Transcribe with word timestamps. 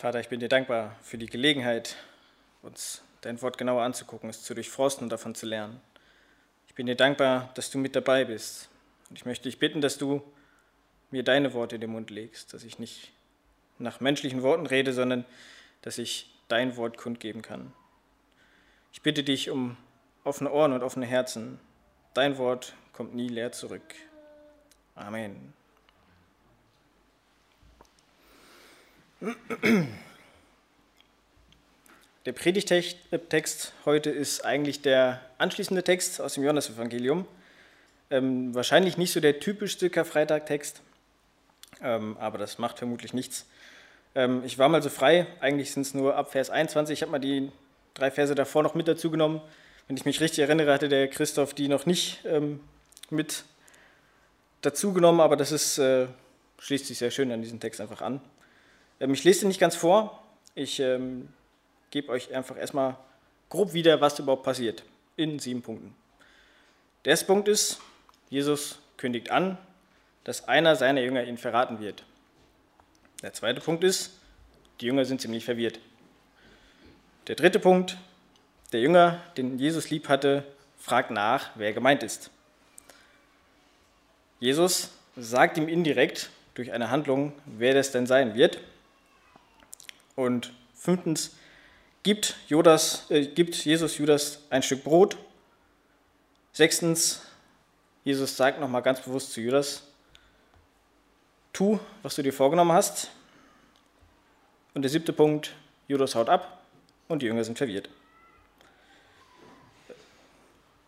Vater, 0.00 0.18
ich 0.18 0.30
bin 0.30 0.40
dir 0.40 0.48
dankbar 0.48 0.96
für 1.02 1.18
die 1.18 1.26
Gelegenheit, 1.26 1.94
uns 2.62 3.02
dein 3.20 3.42
Wort 3.42 3.58
genauer 3.58 3.82
anzugucken, 3.82 4.30
es 4.30 4.42
zu 4.42 4.54
durchforsten 4.54 5.04
und 5.04 5.10
davon 5.10 5.34
zu 5.34 5.44
lernen. 5.44 5.78
Ich 6.68 6.74
bin 6.74 6.86
dir 6.86 6.94
dankbar, 6.94 7.50
dass 7.52 7.70
du 7.70 7.76
mit 7.76 7.94
dabei 7.94 8.24
bist. 8.24 8.70
Und 9.10 9.18
ich 9.18 9.26
möchte 9.26 9.50
dich 9.50 9.58
bitten, 9.58 9.82
dass 9.82 9.98
du 9.98 10.22
mir 11.10 11.22
deine 11.22 11.52
Worte 11.52 11.74
in 11.74 11.82
den 11.82 11.90
Mund 11.90 12.08
legst, 12.08 12.54
dass 12.54 12.64
ich 12.64 12.78
nicht 12.78 13.12
nach 13.78 14.00
menschlichen 14.00 14.42
Worten 14.42 14.64
rede, 14.64 14.94
sondern 14.94 15.26
dass 15.82 15.98
ich 15.98 16.34
dein 16.48 16.78
Wort 16.78 16.96
kundgeben 16.96 17.42
kann. 17.42 17.74
Ich 18.94 19.02
bitte 19.02 19.22
dich 19.22 19.50
um 19.50 19.76
offene 20.24 20.50
Ohren 20.50 20.72
und 20.72 20.82
offene 20.82 21.04
Herzen. 21.04 21.60
Dein 22.14 22.38
Wort 22.38 22.72
kommt 22.94 23.14
nie 23.14 23.28
leer 23.28 23.52
zurück. 23.52 23.94
Amen. 24.94 25.52
Der 32.24 32.32
Predigtext 32.32 33.72
heute 33.84 34.08
ist 34.08 34.44
eigentlich 34.46 34.80
der 34.80 35.20
anschließende 35.36 35.84
Text 35.84 36.20
aus 36.22 36.34
dem 36.34 36.42
Johannesevangelium. 36.44 37.26
Ähm, 38.10 38.54
wahrscheinlich 38.54 38.96
nicht 38.96 39.12
so 39.12 39.20
der 39.20 39.38
typischste 39.38 39.90
Karfreitag-Text, 39.90 40.80
ähm, 41.82 42.16
aber 42.18 42.38
das 42.38 42.58
macht 42.58 42.78
vermutlich 42.78 43.12
nichts. 43.12 43.46
Ähm, 44.14 44.42
ich 44.44 44.58
war 44.58 44.70
mal 44.70 44.82
so 44.82 44.88
frei, 44.88 45.26
eigentlich 45.40 45.70
sind 45.72 45.82
es 45.82 45.92
nur 45.94 46.16
ab 46.16 46.32
Vers 46.32 46.48
21, 46.50 46.94
ich 46.94 47.02
habe 47.02 47.12
mal 47.12 47.18
die 47.18 47.52
drei 47.94 48.10
Verse 48.10 48.34
davor 48.34 48.62
noch 48.62 48.74
mit 48.74 48.88
dazu 48.88 49.10
genommen. 49.10 49.42
Wenn 49.86 49.96
ich 49.96 50.06
mich 50.06 50.20
richtig 50.20 50.40
erinnere, 50.40 50.72
hatte 50.72 50.88
der 50.88 51.08
Christoph 51.08 51.52
die 51.52 51.68
noch 51.68 51.84
nicht 51.84 52.24
ähm, 52.24 52.60
mit 53.10 53.44
dazu 54.62 54.94
genommen, 54.94 55.20
aber 55.20 55.36
das 55.36 55.52
ist, 55.52 55.78
äh, 55.78 56.06
schließt 56.58 56.86
sich 56.86 56.98
sehr 56.98 57.10
schön 57.10 57.30
an 57.32 57.42
diesen 57.42 57.60
Text 57.60 57.80
einfach 57.80 58.00
an. 58.00 58.20
Ähm, 59.00 59.14
ich 59.14 59.24
lese 59.24 59.40
den 59.40 59.48
nicht 59.48 59.60
ganz 59.60 59.74
vor, 59.74 60.22
ich 60.54 60.78
ähm, 60.80 61.28
gebe 61.90 62.12
euch 62.12 62.34
einfach 62.34 62.56
erstmal 62.56 62.96
grob 63.48 63.72
wieder, 63.72 64.00
was 64.00 64.18
überhaupt 64.18 64.44
passiert, 64.44 64.84
in 65.16 65.38
sieben 65.38 65.62
Punkten. 65.62 65.94
Der 67.04 67.12
erste 67.12 67.26
Punkt 67.26 67.48
ist, 67.48 67.80
Jesus 68.28 68.78
kündigt 68.96 69.30
an, 69.30 69.58
dass 70.24 70.46
einer 70.46 70.76
seiner 70.76 71.00
Jünger 71.00 71.24
ihn 71.24 71.38
verraten 71.38 71.80
wird. 71.80 72.04
Der 73.22 73.32
zweite 73.32 73.60
Punkt 73.60 73.82
ist, 73.84 74.12
die 74.80 74.86
Jünger 74.86 75.04
sind 75.04 75.20
ziemlich 75.20 75.44
verwirrt. 75.44 75.78
Der 77.26 77.36
dritte 77.36 77.58
Punkt, 77.58 77.96
der 78.72 78.80
Jünger, 78.80 79.22
den 79.36 79.58
Jesus 79.58 79.90
lieb 79.90 80.08
hatte, 80.08 80.44
fragt 80.78 81.10
nach, 81.10 81.50
wer 81.54 81.72
gemeint 81.72 82.02
ist. 82.02 82.30
Jesus 84.38 84.90
sagt 85.16 85.58
ihm 85.58 85.68
indirekt 85.68 86.30
durch 86.54 86.72
eine 86.72 86.90
Handlung, 86.90 87.32
wer 87.44 87.74
das 87.74 87.92
denn 87.92 88.06
sein 88.06 88.34
wird. 88.34 88.58
Und 90.20 90.52
fünftens 90.74 91.34
gibt, 92.02 92.36
Judas, 92.46 93.10
äh, 93.10 93.24
gibt 93.24 93.54
Jesus 93.54 93.96
Judas 93.96 94.40
ein 94.50 94.62
Stück 94.62 94.84
Brot. 94.84 95.16
Sechstens, 96.52 97.22
Jesus 98.04 98.36
sagt 98.36 98.60
nochmal 98.60 98.82
ganz 98.82 99.00
bewusst 99.00 99.32
zu 99.32 99.40
Judas, 99.40 99.82
tu, 101.54 101.80
was 102.02 102.16
du 102.16 102.22
dir 102.22 102.34
vorgenommen 102.34 102.72
hast. 102.72 103.10
Und 104.74 104.82
der 104.82 104.90
siebte 104.90 105.14
Punkt, 105.14 105.54
Judas 105.88 106.14
haut 106.14 106.28
ab 106.28 106.64
und 107.08 107.22
die 107.22 107.26
Jünger 107.26 107.44
sind 107.44 107.56
verwirrt. 107.56 107.88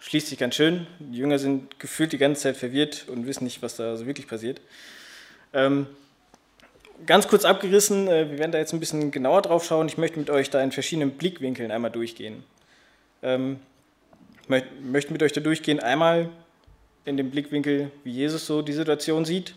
Schließt 0.01 0.27
sich 0.27 0.39
ganz 0.39 0.57
schön. 0.57 0.87
Die 0.99 1.17
Jünger 1.17 1.39
sind 1.39 1.81
gefühlt 1.81 2.13
die 2.13 2.19
ganze 2.19 2.43
Zeit 2.43 2.59
verwirrt 2.59 3.09
und 3.09 3.27
wissen 3.27 3.45
nicht, 3.45 3.63
was 3.63 3.77
da 3.77 3.97
so 3.97 4.05
wirklich 4.05 4.29
passiert. 4.29 4.61
Ähm, 5.55 5.87
ganz 7.07 7.29
kurz 7.29 7.45
abgerissen, 7.45 8.09
äh, 8.09 8.31
wir 8.31 8.39
werden 8.39 8.53
da 8.53 8.59
jetzt 8.59 8.73
ein 8.73 8.81
bisschen 8.81 9.11
genauer 9.11 9.43
drauf 9.43 9.65
schauen. 9.65 9.87
Ich 9.87 9.99
möchte 9.99 10.19
mit 10.19 10.31
euch 10.31 10.51
da 10.51 10.63
in 10.63 10.73
verschiedenen 10.73 11.13
Blickwinkeln 11.13 11.71
einmal 11.71 11.91
durchgehen. 11.91 12.45
Ähm, 13.23 13.61
ich 14.43 14.49
möchte 14.83 15.13
mit 15.13 15.23
euch 15.23 15.33
da 15.33 15.41
durchgehen, 15.41 15.81
einmal 15.81 16.29
in 17.05 17.17
dem 17.17 17.31
Blickwinkel, 17.31 17.91
wie 18.05 18.13
Jesus 18.13 18.47
so 18.47 18.63
die 18.63 18.73
Situation 18.73 19.25
sieht, 19.25 19.55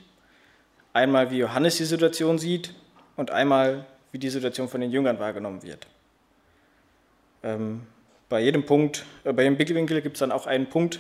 einmal 0.94 1.32
wie 1.32 1.38
Johannes 1.38 1.78
die 1.78 1.86
Situation 1.86 2.40
sieht 2.40 2.74
und 3.16 3.32
einmal 3.32 3.86
wie 4.12 4.20
die 4.20 4.30
Situation 4.30 4.70
von 4.70 4.82
den 4.82 4.92
Jüngern 4.92 5.20
wahrgenommen 5.20 5.64
wird. 5.64 5.88
Ähm, 7.44 7.82
bei 8.30 8.42
jedem 8.42 8.66
Punkt, 8.66 9.06
äh, 9.24 9.34
bei 9.34 9.44
jedem 9.44 9.58
Blickwinkel 9.58 10.02
gibt 10.02 10.16
es 10.16 10.20
dann 10.20 10.32
auch 10.32 10.48
einen 10.48 10.68
Punkt, 10.68 11.00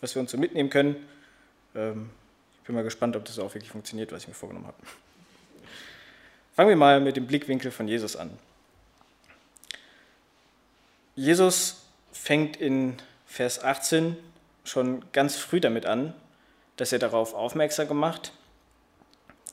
was 0.00 0.14
wir 0.14 0.20
uns 0.20 0.30
so 0.30 0.38
mitnehmen 0.38 0.70
können. 0.70 0.96
Ähm, 1.74 2.10
ich 2.60 2.66
bin 2.66 2.74
mal 2.74 2.84
gespannt, 2.84 3.16
ob 3.16 3.24
das 3.24 3.38
auch 3.38 3.54
wirklich 3.54 3.70
funktioniert, 3.70 4.12
was 4.12 4.22
ich 4.22 4.28
mir 4.28 4.34
vorgenommen 4.34 4.66
habe. 4.66 4.76
Fangen 6.54 6.68
wir 6.68 6.76
mal 6.76 7.00
mit 7.00 7.16
dem 7.16 7.26
Blickwinkel 7.26 7.70
von 7.70 7.88
Jesus 7.88 8.14
an. 8.14 8.30
Jesus 11.16 11.82
fängt 12.12 12.56
in 12.58 12.98
Vers 13.26 13.64
18 13.64 14.16
schon 14.64 15.02
ganz 15.12 15.36
früh 15.36 15.60
damit 15.60 15.86
an, 15.86 16.12
dass 16.76 16.92
er 16.92 16.98
darauf 16.98 17.32
aufmerksam 17.32 17.88
gemacht, 17.88 18.32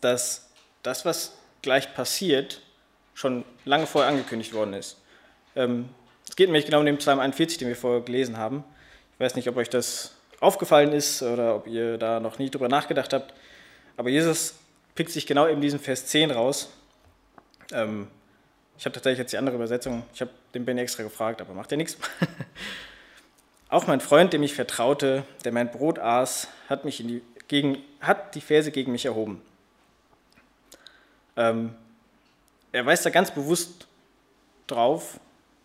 dass 0.02 0.50
das, 0.84 1.06
was 1.06 1.38
gleich 1.62 1.94
passiert, 1.94 2.62
schon 3.14 3.46
lange 3.64 3.88
vorher 3.88 4.09
angekündigt 4.09 4.54
worden 4.54 4.74
ist. 4.74 4.98
Ähm, 5.56 5.88
es 6.28 6.36
geht 6.36 6.48
nämlich 6.48 6.66
genau 6.66 6.80
um 6.80 6.86
den 6.86 6.98
Psalm 6.98 7.20
41, 7.20 7.59
den 7.59 7.70
wir 7.70 7.78
vorher 7.78 8.02
gelesen 8.02 8.38
haben. 8.38 8.66
Ich 9.14 9.20
weiß 9.22 9.36
nicht, 9.36 9.48
ob 9.48 9.56
euch 9.56 9.70
das 9.70 10.16
aufgefallen 10.42 10.92
ist 10.92 11.22
oder 11.22 11.56
ob 11.56 11.68
ihr 11.68 11.98
da 11.98 12.20
noch 12.20 12.40
nie 12.40 12.50
drüber 12.50 12.68
nachgedacht 12.68 13.14
habt, 13.14 13.34
aber 13.96 14.09
Jesus 14.09 14.56
pickt 14.96 15.12
sich 15.12 15.26
genau 15.26 15.48
eben 15.48 15.62
diesen 15.62 15.80
Vers 15.80 16.06
10 16.06 16.32
raus 16.32 16.70
ähm, 17.72 18.07
ich 18.78 18.85
habe 18.85 18.94
tatsächlich 18.94 19.19
jetzt 19.19 19.34
die 19.34 19.38
andere 19.38 19.56
Übersetzung. 19.56 20.03
Ich 20.13 20.22
habe 20.22 20.31
den 20.53 20.66
Benny 20.66 20.81
extra 20.81 21.03
gefragt, 21.03 21.41
aber 21.41 21.53
macht 21.53 21.72
ja 21.72 21.78
nichts. 21.78 21.97
Auch 23.69 23.88
mein 23.88 24.00
Freund, 24.00 24.34
dem 24.34 24.41
ich 24.41 24.56
vertraute, 24.56 25.24
der 25.44 25.52
mein 25.52 25.69
Brot 25.69 26.00
aß, 26.00 26.47
hat, 26.69 26.85
mich 26.85 26.97
die, 26.97 27.22
gegen, 27.47 27.78
hat 28.02 28.35
die 28.35 28.41
Verse 28.41 28.72
gegen 28.72 28.91
mich 28.91 29.06
erhoben. 29.06 29.41
Ähm, 31.35 31.75
er 32.72 32.85
weist 32.85 33.06
da 33.06 33.09
ganz 33.09 33.31
bewusst 33.31 33.88
drauf, 34.68 35.19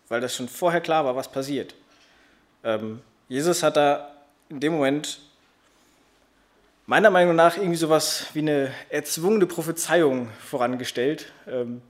weil 0.09 0.21
das 0.21 0.35
schon 0.35 0.47
vorher 0.47 0.81
klar 0.81 1.05
war, 1.05 1.15
was 1.15 1.31
passiert. 1.31 1.73
Ähm, 2.63 3.01
Jesus 3.27 3.63
hat 3.63 3.77
da 3.77 4.11
in 4.49 4.59
dem 4.59 4.73
Moment 4.73 5.19
meiner 6.85 7.09
Meinung 7.09 7.35
nach 7.35 7.57
irgendwie 7.57 7.77
sowas 7.77 8.27
wie 8.33 8.39
eine 8.39 8.71
erzwungene 8.89 9.47
Prophezeiung 9.47 10.29
vorangestellt. 10.39 11.31
Ähm, 11.47 11.81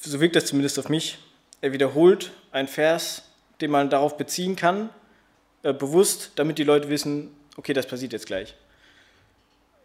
so 0.00 0.20
wirkt 0.20 0.36
das 0.36 0.46
zumindest 0.46 0.78
auf 0.78 0.88
mich. 0.88 1.18
Er 1.60 1.72
wiederholt 1.72 2.32
einen 2.52 2.68
Vers, 2.68 3.22
den 3.60 3.70
man 3.70 3.90
darauf 3.90 4.16
beziehen 4.16 4.54
kann, 4.56 4.90
äh, 5.62 5.72
bewusst, 5.72 6.32
damit 6.36 6.58
die 6.58 6.64
Leute 6.64 6.88
wissen, 6.88 7.34
okay, 7.56 7.72
das 7.72 7.86
passiert 7.86 8.12
jetzt 8.12 8.26
gleich. 8.26 8.54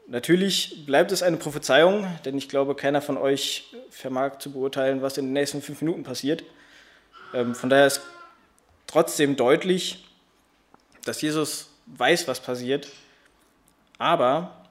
Natürlich 0.07 0.85
bleibt 0.85 1.11
es 1.11 1.21
eine 1.21 1.37
Prophezeiung, 1.37 2.07
denn 2.25 2.37
ich 2.37 2.49
glaube, 2.49 2.75
keiner 2.75 3.01
von 3.01 3.17
euch 3.17 3.75
vermag 3.91 4.39
zu 4.39 4.51
beurteilen, 4.51 5.01
was 5.01 5.17
in 5.17 5.25
den 5.25 5.33
nächsten 5.33 5.61
fünf 5.61 5.81
Minuten 5.81 6.03
passiert. 6.03 6.43
Ähm, 7.33 7.55
von 7.55 7.69
daher 7.69 7.87
ist 7.87 8.01
trotzdem 8.87 9.35
deutlich, 9.35 10.05
dass 11.05 11.21
Jesus 11.21 11.69
weiß, 11.85 12.27
was 12.27 12.39
passiert, 12.39 12.87
aber 13.99 14.65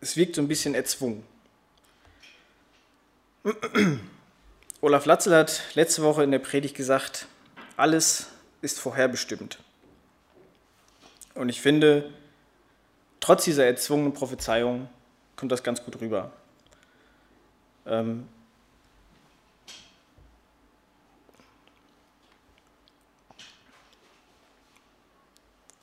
es 0.00 0.16
wirkt 0.16 0.34
so 0.34 0.42
ein 0.42 0.48
bisschen 0.48 0.74
erzwungen. 0.74 1.22
Olaf 4.80 5.06
Latzel 5.06 5.36
hat 5.36 5.62
letzte 5.74 6.02
Woche 6.02 6.24
in 6.24 6.30
der 6.30 6.38
Predigt 6.40 6.74
gesagt, 6.74 7.26
alles 7.76 8.28
ist 8.62 8.80
vorherbestimmt. 8.80 9.58
Und 11.34 11.48
ich 11.50 11.60
finde, 11.60 12.10
trotz 13.20 13.44
dieser 13.44 13.66
erzwungenen 13.66 14.14
Prophezeiung 14.14 14.88
kommt 15.36 15.52
das 15.52 15.62
ganz 15.62 15.84
gut 15.84 16.00
rüber. 16.00 16.32
Ähm 17.86 18.26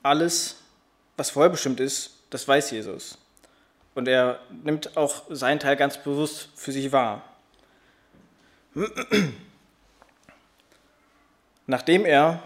alles, 0.01 0.57
was 1.17 1.31
vorherbestimmt 1.31 1.79
ist, 1.79 2.11
das 2.29 2.47
weiß 2.47 2.71
Jesus. 2.71 3.17
Und 3.95 4.07
er 4.07 4.39
nimmt 4.63 4.95
auch 4.95 5.23
seinen 5.29 5.59
Teil 5.59 5.75
ganz 5.75 5.97
bewusst 5.97 6.49
für 6.55 6.71
sich 6.71 6.91
wahr. 6.91 7.23
Nachdem 11.65 12.05
er 12.05 12.41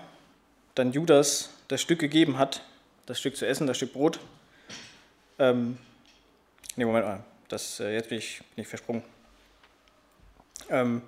dann 0.75 0.93
Judas 0.93 1.49
das 1.67 1.81
Stück 1.81 1.99
gegeben 1.99 2.37
hat, 2.37 2.63
das 3.05 3.19
Stück 3.19 3.35
zu 3.35 3.45
essen, 3.45 3.67
das 3.67 3.77
Stück 3.77 3.91
Brot, 3.91 4.19
ähm, 5.37 5.77
nee, 6.77 6.85
Moment 6.85 7.05
mal, 7.05 7.23
das, 7.49 7.79
äh, 7.81 7.93
jetzt 7.93 8.09
bin 8.09 8.19
ich, 8.19 8.41
bin 8.55 8.63
versprungen. 8.63 9.03
Ähm, 10.69 11.01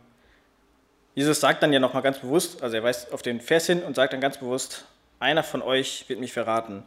Jesus 1.16 1.40
sagt 1.40 1.64
dann 1.64 1.72
ja 1.72 1.80
nochmal 1.80 2.02
ganz 2.02 2.20
bewusst, 2.20 2.62
also 2.62 2.76
er 2.76 2.84
weist 2.84 3.14
auf 3.14 3.22
den 3.22 3.40
Vers 3.40 3.68
hin 3.68 3.84
und 3.84 3.96
sagt 3.96 4.12
dann 4.14 4.22
ganz 4.22 4.38
bewusst, 4.38 4.86
einer 5.20 5.44
von 5.44 5.62
euch 5.62 6.10
wird 6.10 6.20
mich 6.20 6.34
verraten. 6.34 6.84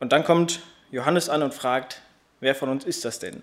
Und 0.00 0.12
dann 0.12 0.24
kommt 0.24 0.60
Johannes 0.90 1.28
an 1.28 1.42
und 1.42 1.54
fragt, 1.54 2.02
wer 2.40 2.54
von 2.54 2.68
uns 2.68 2.84
ist 2.84 3.04
das 3.04 3.18
denn? 3.18 3.42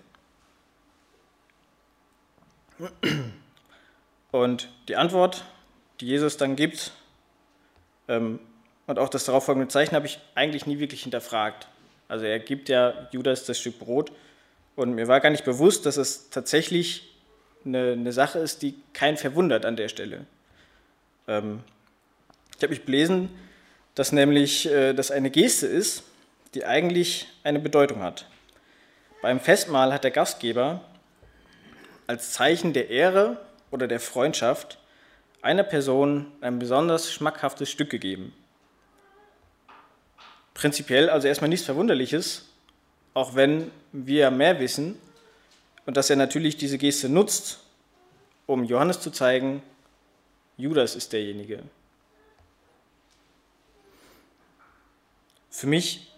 Und 4.30 4.68
die 4.88 4.96
Antwort, 4.96 5.44
die 6.00 6.06
Jesus 6.06 6.36
dann 6.36 6.56
gibt, 6.56 6.92
ähm, 8.08 8.40
und 8.86 8.98
auch 8.98 9.08
das 9.08 9.24
darauffolgende 9.24 9.68
Zeichen 9.68 9.94
habe 9.94 10.06
ich 10.06 10.18
eigentlich 10.34 10.66
nie 10.66 10.78
wirklich 10.78 11.02
hinterfragt. 11.02 11.68
Also 12.08 12.26
er 12.26 12.38
gibt 12.38 12.68
ja 12.68 13.08
Judas 13.12 13.44
das 13.44 13.58
Stück 13.58 13.78
Brot 13.78 14.12
und 14.76 14.94
mir 14.94 15.08
war 15.08 15.20
gar 15.20 15.30
nicht 15.30 15.44
bewusst, 15.44 15.86
dass 15.86 15.96
es 15.96 16.28
tatsächlich 16.30 17.14
eine, 17.64 17.92
eine 17.92 18.12
Sache 18.12 18.38
ist, 18.38 18.62
die 18.62 18.74
keinen 18.92 19.16
verwundert 19.16 19.64
an 19.64 19.76
der 19.76 19.88
Stelle. 19.88 20.26
Ähm, 21.26 21.60
ich 22.56 22.62
habe 22.62 22.70
mich 22.70 22.84
belesen, 22.84 23.30
dass 23.94 24.12
nämlich 24.12 24.66
äh, 24.66 24.92
das 24.92 25.10
eine 25.10 25.30
Geste 25.30 25.66
ist, 25.66 26.04
die 26.54 26.64
eigentlich 26.64 27.26
eine 27.42 27.58
Bedeutung 27.58 28.02
hat. 28.02 28.26
Beim 29.22 29.40
Festmahl 29.40 29.92
hat 29.92 30.04
der 30.04 30.10
Gastgeber 30.10 30.80
als 32.06 32.32
Zeichen 32.32 32.72
der 32.72 32.90
Ehre 32.90 33.38
oder 33.70 33.88
der 33.88 34.00
Freundschaft 34.00 34.78
einer 35.42 35.64
Person 35.64 36.30
ein 36.40 36.58
besonders 36.58 37.12
schmackhaftes 37.12 37.70
Stück 37.70 37.90
gegeben. 37.90 38.32
Prinzipiell 40.54 41.10
also 41.10 41.26
erstmal 41.26 41.48
nichts 41.48 41.66
Verwunderliches, 41.66 42.46
auch 43.12 43.34
wenn 43.34 43.70
wir 43.92 44.30
mehr 44.30 44.60
wissen 44.60 44.98
und 45.86 45.96
dass 45.96 46.10
er 46.10 46.16
natürlich 46.16 46.56
diese 46.56 46.78
Geste 46.78 47.08
nutzt, 47.08 47.60
um 48.46 48.64
Johannes 48.64 49.00
zu 49.00 49.10
zeigen, 49.10 49.62
Judas 50.56 50.94
ist 50.94 51.12
derjenige. 51.12 51.62
Für 55.50 55.66
mich 55.66 56.13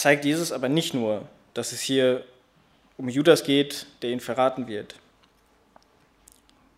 zeigt 0.00 0.24
Jesus 0.24 0.52
aber 0.52 0.68
nicht 0.68 0.94
nur, 0.94 1.26
dass 1.54 1.72
es 1.72 1.80
hier 1.80 2.24
um 2.96 3.08
Judas 3.08 3.42
geht, 3.42 3.86
der 4.02 4.10
ihn 4.10 4.20
verraten 4.20 4.68
wird. 4.68 4.94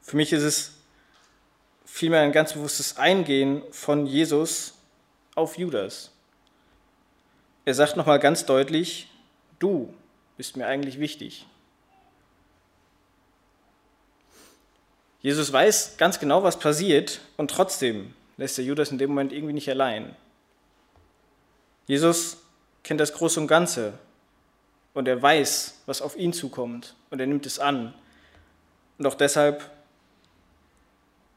Für 0.00 0.16
mich 0.16 0.32
ist 0.32 0.42
es 0.42 0.72
vielmehr 1.84 2.22
ein 2.22 2.32
ganz 2.32 2.54
bewusstes 2.54 2.96
Eingehen 2.96 3.62
von 3.72 4.06
Jesus 4.06 4.74
auf 5.34 5.58
Judas. 5.58 6.12
Er 7.66 7.74
sagt 7.74 7.96
nochmal 7.96 8.18
ganz 8.20 8.46
deutlich, 8.46 9.08
du 9.58 9.92
bist 10.38 10.56
mir 10.56 10.66
eigentlich 10.66 10.98
wichtig. 10.98 11.46
Jesus 15.20 15.52
weiß 15.52 15.98
ganz 15.98 16.18
genau, 16.18 16.42
was 16.42 16.58
passiert 16.58 17.20
und 17.36 17.50
trotzdem 17.50 18.14
lässt 18.38 18.58
er 18.58 18.64
Judas 18.64 18.90
in 18.90 18.96
dem 18.96 19.10
Moment 19.10 19.32
irgendwie 19.32 19.52
nicht 19.52 19.68
allein. 19.68 20.16
Jesus 21.86 22.38
kennt 22.82 23.00
das 23.00 23.12
Große 23.12 23.40
und 23.40 23.46
Ganze 23.46 23.98
und 24.94 25.08
er 25.08 25.20
weiß, 25.20 25.80
was 25.86 26.02
auf 26.02 26.16
ihn 26.16 26.32
zukommt 26.32 26.94
und 27.10 27.20
er 27.20 27.26
nimmt 27.26 27.46
es 27.46 27.58
an. 27.58 27.94
Und 28.98 29.06
auch 29.06 29.14
deshalb 29.14 29.70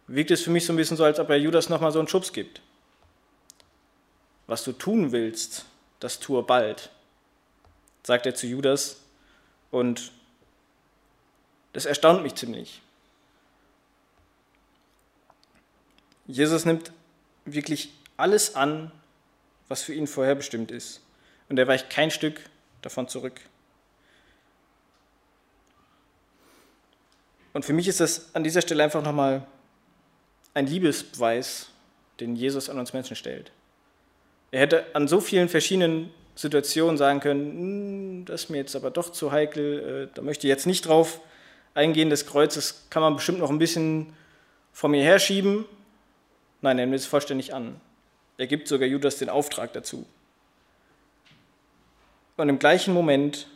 wirkt 0.08 0.32
es 0.32 0.42
für 0.42 0.52
mich 0.52 0.66
so 0.66 0.74
ein 0.74 0.76
bisschen 0.76 0.98
so, 0.98 1.04
als 1.04 1.20
ob 1.20 1.30
er 1.30 1.38
Judas 1.38 1.70
nochmal 1.70 1.92
so 1.92 2.00
einen 2.00 2.08
Schubs 2.08 2.34
gibt. 2.34 2.62
Was 4.48 4.64
du 4.64 4.74
tun 4.74 5.12
willst, 5.12 5.66
das 6.00 6.20
tue 6.20 6.44
bald, 6.44 6.92
sagt 8.04 8.26
er 8.26 8.36
zu 8.36 8.48
Judas 8.48 8.98
und 9.72 10.12
das 11.72 11.86
erstaunt 11.86 12.24
mich 12.24 12.36
ziemlich. 12.36 12.82
Jesus 16.28 16.66
nimmt 16.66 16.92
wirklich 17.46 17.94
alles 18.18 18.56
an, 18.56 18.92
was 19.68 19.82
für 19.82 19.94
ihn 19.94 20.08
vorherbestimmt 20.08 20.72
ist. 20.72 21.02
Und 21.50 21.60
er 21.60 21.68
weicht 21.68 21.90
kein 21.90 22.12
Stück 22.12 22.42
davon 22.82 23.08
zurück. 23.08 23.40
Und 27.54 27.66
für 27.66 27.74
mich 27.74 27.88
ist 27.88 28.00
das 28.00 28.34
an 28.34 28.44
dieser 28.44 28.62
Stelle 28.62 28.84
einfach 28.84 29.04
nochmal 29.04 29.46
ein 30.54 30.66
Liebesbeweis, 30.66 31.70
den 32.20 32.36
Jesus 32.36 32.70
an 32.70 32.80
uns 32.80 32.94
Menschen 32.94 33.16
stellt. 33.16 33.52
Er 34.52 34.62
hätte 34.62 34.96
an 34.96 35.08
so 35.08 35.20
vielen 35.20 35.50
verschiedenen 35.50 36.12
Situationen 36.36 36.98
sagen 36.98 37.20
können, 37.20 37.52
hm, 37.52 38.26
das 38.26 38.44
ist 38.44 38.50
mir 38.50 38.58
jetzt 38.58 38.76
aber 38.76 38.90
doch 38.90 39.12
zu 39.12 39.32
heikel, 39.32 40.10
äh, 40.10 40.16
da 40.16 40.22
möchte 40.22 40.48
ich 40.48 40.50
jetzt 40.50 40.66
nicht 40.66 40.88
drauf 40.88 41.20
eingehen, 41.76 42.10
das 42.10 42.26
Kreuz, 42.26 42.56
das 42.56 42.90
kann 42.90 43.04
man 43.04 43.16
bestimmt 43.16 43.40
noch 43.40 43.50
ein 43.52 43.60
bisschen 43.60 44.14
vor 44.72 44.90
mir 44.90 45.04
herschieben, 45.04 45.66
Nein, 46.64 46.80
er 46.80 46.86
nimmt 46.86 46.98
es 46.98 47.06
vollständig 47.06 47.54
an. 47.54 47.80
Er 48.38 48.48
gibt 48.48 48.70
sogar 48.70 48.88
Judas 48.88 49.18
den 49.18 49.28
Auftrag 49.30 49.74
dazu. 49.74 50.06
Und 52.38 52.50
im 52.50 52.60
gleichen 52.60 52.94
Moment 52.94 53.48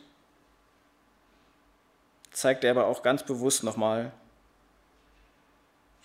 zeigt 2.30 2.64
er 2.64 2.70
aber 2.70 2.86
auch 2.86 3.02
ganz 3.02 3.24
bewusst 3.24 3.64
nochmal, 3.64 4.12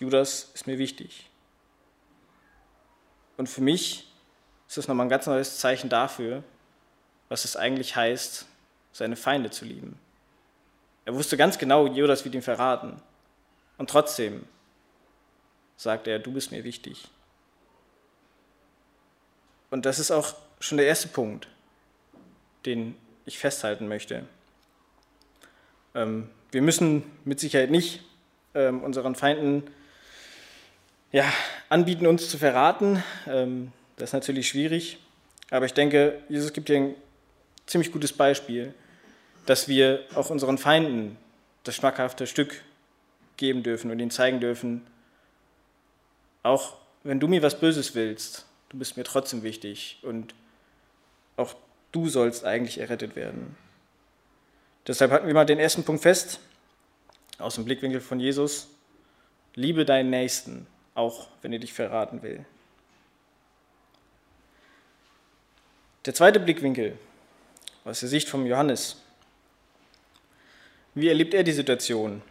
Judas 0.00 0.50
ist 0.54 0.66
mir 0.66 0.78
wichtig. 0.78 1.30
Und 3.36 3.48
für 3.48 3.60
mich 3.60 4.12
ist 4.66 4.76
das 4.76 4.88
nochmal 4.88 5.06
ein 5.06 5.10
ganz 5.10 5.26
neues 5.26 5.58
Zeichen 5.58 5.88
dafür, 5.88 6.42
was 7.28 7.44
es 7.44 7.56
eigentlich 7.56 7.94
heißt, 7.94 8.46
seine 8.92 9.16
Feinde 9.16 9.50
zu 9.50 9.64
lieben. 9.64 9.98
Er 11.04 11.14
wusste 11.14 11.36
ganz 11.36 11.58
genau, 11.58 11.86
Judas 11.86 12.24
wird 12.24 12.34
ihn 12.34 12.42
verraten. 12.42 13.00
Und 13.78 13.90
trotzdem 13.90 14.46
sagt 15.76 16.06
er, 16.06 16.18
du 16.18 16.32
bist 16.32 16.50
mir 16.50 16.64
wichtig. 16.64 17.08
Und 19.70 19.86
das 19.86 19.98
ist 19.98 20.10
auch 20.10 20.34
schon 20.60 20.78
der 20.78 20.86
erste 20.86 21.08
Punkt, 21.08 21.48
den 22.66 22.94
ich 23.26 23.38
festhalten 23.38 23.88
möchte. 23.88 24.24
Ähm, 25.94 26.28
wir 26.50 26.62
müssen 26.62 27.04
mit 27.24 27.40
Sicherheit 27.40 27.70
nicht 27.70 28.02
ähm, 28.54 28.82
unseren 28.82 29.14
Feinden 29.14 29.64
ja, 31.12 31.24
anbieten, 31.68 32.06
uns 32.06 32.28
zu 32.28 32.38
verraten. 32.38 33.02
Ähm, 33.26 33.72
das 33.96 34.10
ist 34.10 34.14
natürlich 34.14 34.48
schwierig. 34.48 34.98
Aber 35.50 35.66
ich 35.66 35.74
denke, 35.74 36.20
Jesus 36.28 36.52
gibt 36.52 36.68
hier 36.68 36.78
ein 36.78 36.94
ziemlich 37.66 37.92
gutes 37.92 38.12
Beispiel, 38.12 38.74
dass 39.46 39.68
wir 39.68 40.04
auch 40.14 40.30
unseren 40.30 40.58
Feinden 40.58 41.16
das 41.64 41.76
schmackhafte 41.76 42.26
Stück 42.26 42.62
geben 43.36 43.62
dürfen 43.62 43.90
und 43.90 43.98
ihnen 43.98 44.10
zeigen 44.10 44.40
dürfen, 44.40 44.86
auch 46.42 46.76
wenn 47.02 47.20
du 47.20 47.28
mir 47.28 47.42
was 47.42 47.58
Böses 47.58 47.94
willst, 47.94 48.46
du 48.68 48.78
bist 48.78 48.96
mir 48.96 49.04
trotzdem 49.04 49.42
wichtig 49.42 49.98
und 50.02 50.34
auch 51.36 51.54
du 51.94 52.08
sollst 52.08 52.44
eigentlich 52.44 52.78
errettet 52.78 53.16
werden. 53.16 53.56
Deshalb 54.86 55.12
halten 55.12 55.26
wir 55.26 55.34
mal 55.34 55.46
den 55.46 55.58
ersten 55.58 55.84
Punkt 55.84 56.02
fest, 56.02 56.40
aus 57.38 57.54
dem 57.54 57.64
Blickwinkel 57.64 58.00
von 58.00 58.20
Jesus. 58.20 58.68
Liebe 59.54 59.84
deinen 59.84 60.10
Nächsten, 60.10 60.66
auch 60.94 61.28
wenn 61.42 61.52
er 61.52 61.58
dich 61.58 61.72
verraten 61.72 62.22
will. 62.22 62.44
Der 66.04 66.14
zweite 66.14 66.40
Blickwinkel 66.40 66.98
aus 67.84 68.00
der 68.00 68.08
Sicht 68.08 68.28
von 68.28 68.44
Johannes. 68.44 68.96
Wie 70.94 71.08
erlebt 71.08 71.34
er 71.34 71.44
die 71.44 71.52
Situation? 71.52 72.22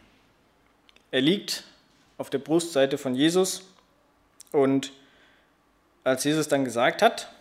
Er 1.11 1.21
liegt 1.21 1.63
auf 2.17 2.29
der 2.29 2.39
Brustseite 2.39 2.97
von 2.97 3.15
Jesus 3.15 3.63
und 4.51 4.91
als 6.03 6.23
Jesus 6.23 6.47
dann 6.47 6.65
gesagt 6.65 7.01
hat, 7.01 7.33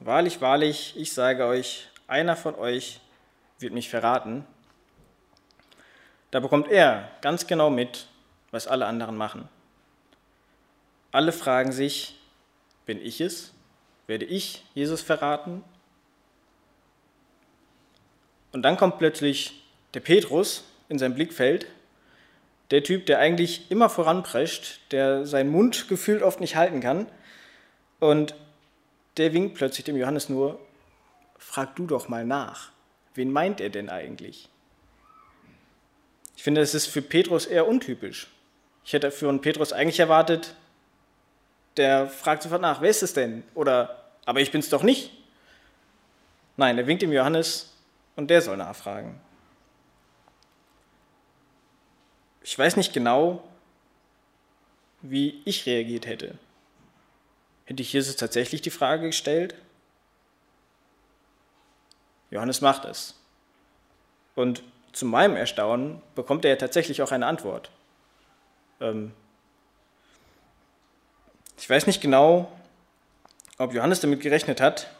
wahrlich, 0.00 0.40
wahrlich, 0.40 0.94
ich 0.96 1.12
sage 1.12 1.46
euch, 1.46 1.88
einer 2.06 2.36
von 2.36 2.54
euch 2.54 3.00
wird 3.58 3.72
mich 3.72 3.88
verraten, 3.88 4.46
da 6.30 6.40
bekommt 6.40 6.68
er 6.68 7.10
ganz 7.20 7.46
genau 7.46 7.70
mit, 7.70 8.06
was 8.50 8.66
alle 8.66 8.86
anderen 8.86 9.16
machen. 9.16 9.48
Alle 11.12 11.32
fragen 11.32 11.72
sich, 11.72 12.18
bin 12.84 13.00
ich 13.00 13.20
es? 13.20 13.52
Werde 14.06 14.24
ich 14.24 14.64
Jesus 14.74 15.02
verraten? 15.02 15.64
Und 18.52 18.62
dann 18.62 18.76
kommt 18.76 18.98
plötzlich 18.98 19.62
der 19.94 20.00
Petrus 20.00 20.64
in 20.88 20.98
sein 20.98 21.14
Blickfeld 21.14 21.66
der 22.70 22.82
Typ, 22.82 23.06
der 23.06 23.18
eigentlich 23.18 23.70
immer 23.70 23.88
voranprescht, 23.88 24.80
der 24.90 25.24
seinen 25.24 25.50
Mund 25.50 25.88
gefühlt 25.88 26.22
oft 26.22 26.40
nicht 26.40 26.56
halten 26.56 26.80
kann. 26.80 27.06
Und 28.00 28.34
der 29.16 29.32
winkt 29.32 29.54
plötzlich 29.54 29.84
dem 29.84 29.96
Johannes 29.96 30.28
nur, 30.28 30.60
frag 31.38 31.76
du 31.76 31.86
doch 31.86 32.08
mal 32.08 32.24
nach. 32.24 32.70
Wen 33.14 33.32
meint 33.32 33.60
er 33.60 33.70
denn 33.70 33.88
eigentlich? 33.88 34.48
Ich 36.36 36.42
finde, 36.42 36.60
das 36.60 36.74
ist 36.74 36.86
für 36.86 37.02
Petrus 37.02 37.46
eher 37.46 37.66
untypisch. 37.66 38.28
Ich 38.84 38.92
hätte 38.92 39.10
für 39.10 39.28
einen 39.28 39.40
Petrus 39.40 39.72
eigentlich 39.72 40.00
erwartet, 40.00 40.54
der 41.76 42.08
fragt 42.08 42.42
sofort 42.42 42.62
nach, 42.62 42.80
wer 42.80 42.90
ist 42.90 43.02
es 43.02 43.14
denn? 43.14 43.42
Oder, 43.54 44.04
aber 44.24 44.40
ich 44.40 44.50
bin 44.50 44.60
es 44.60 44.68
doch 44.68 44.82
nicht. 44.82 45.10
Nein, 46.56 46.78
er 46.78 46.86
winkt 46.86 47.02
dem 47.02 47.12
Johannes 47.12 47.74
und 48.16 48.30
der 48.30 48.42
soll 48.42 48.56
nachfragen. 48.56 49.20
Ich 52.42 52.58
weiß 52.58 52.76
nicht 52.76 52.92
genau, 52.92 53.42
wie 55.02 55.42
ich 55.44 55.66
reagiert 55.66 56.06
hätte. 56.06 56.38
Hätte 57.66 57.82
ich 57.82 57.92
Jesus 57.92 58.16
tatsächlich 58.16 58.62
die 58.62 58.70
Frage 58.70 59.06
gestellt? 59.06 59.54
Johannes 62.30 62.60
macht 62.60 62.84
es. 62.84 63.14
Und 64.34 64.62
zu 64.92 65.04
meinem 65.04 65.36
Erstaunen 65.36 66.00
bekommt 66.14 66.44
er 66.44 66.52
ja 66.52 66.56
tatsächlich 66.56 67.02
auch 67.02 67.12
eine 67.12 67.26
Antwort. 67.26 67.70
Ähm 68.80 69.12
ich 71.58 71.68
weiß 71.68 71.86
nicht 71.86 72.00
genau, 72.00 72.50
ob 73.58 73.74
Johannes 73.74 74.00
damit 74.00 74.20
gerechnet 74.20 74.60
hat, 74.60 74.90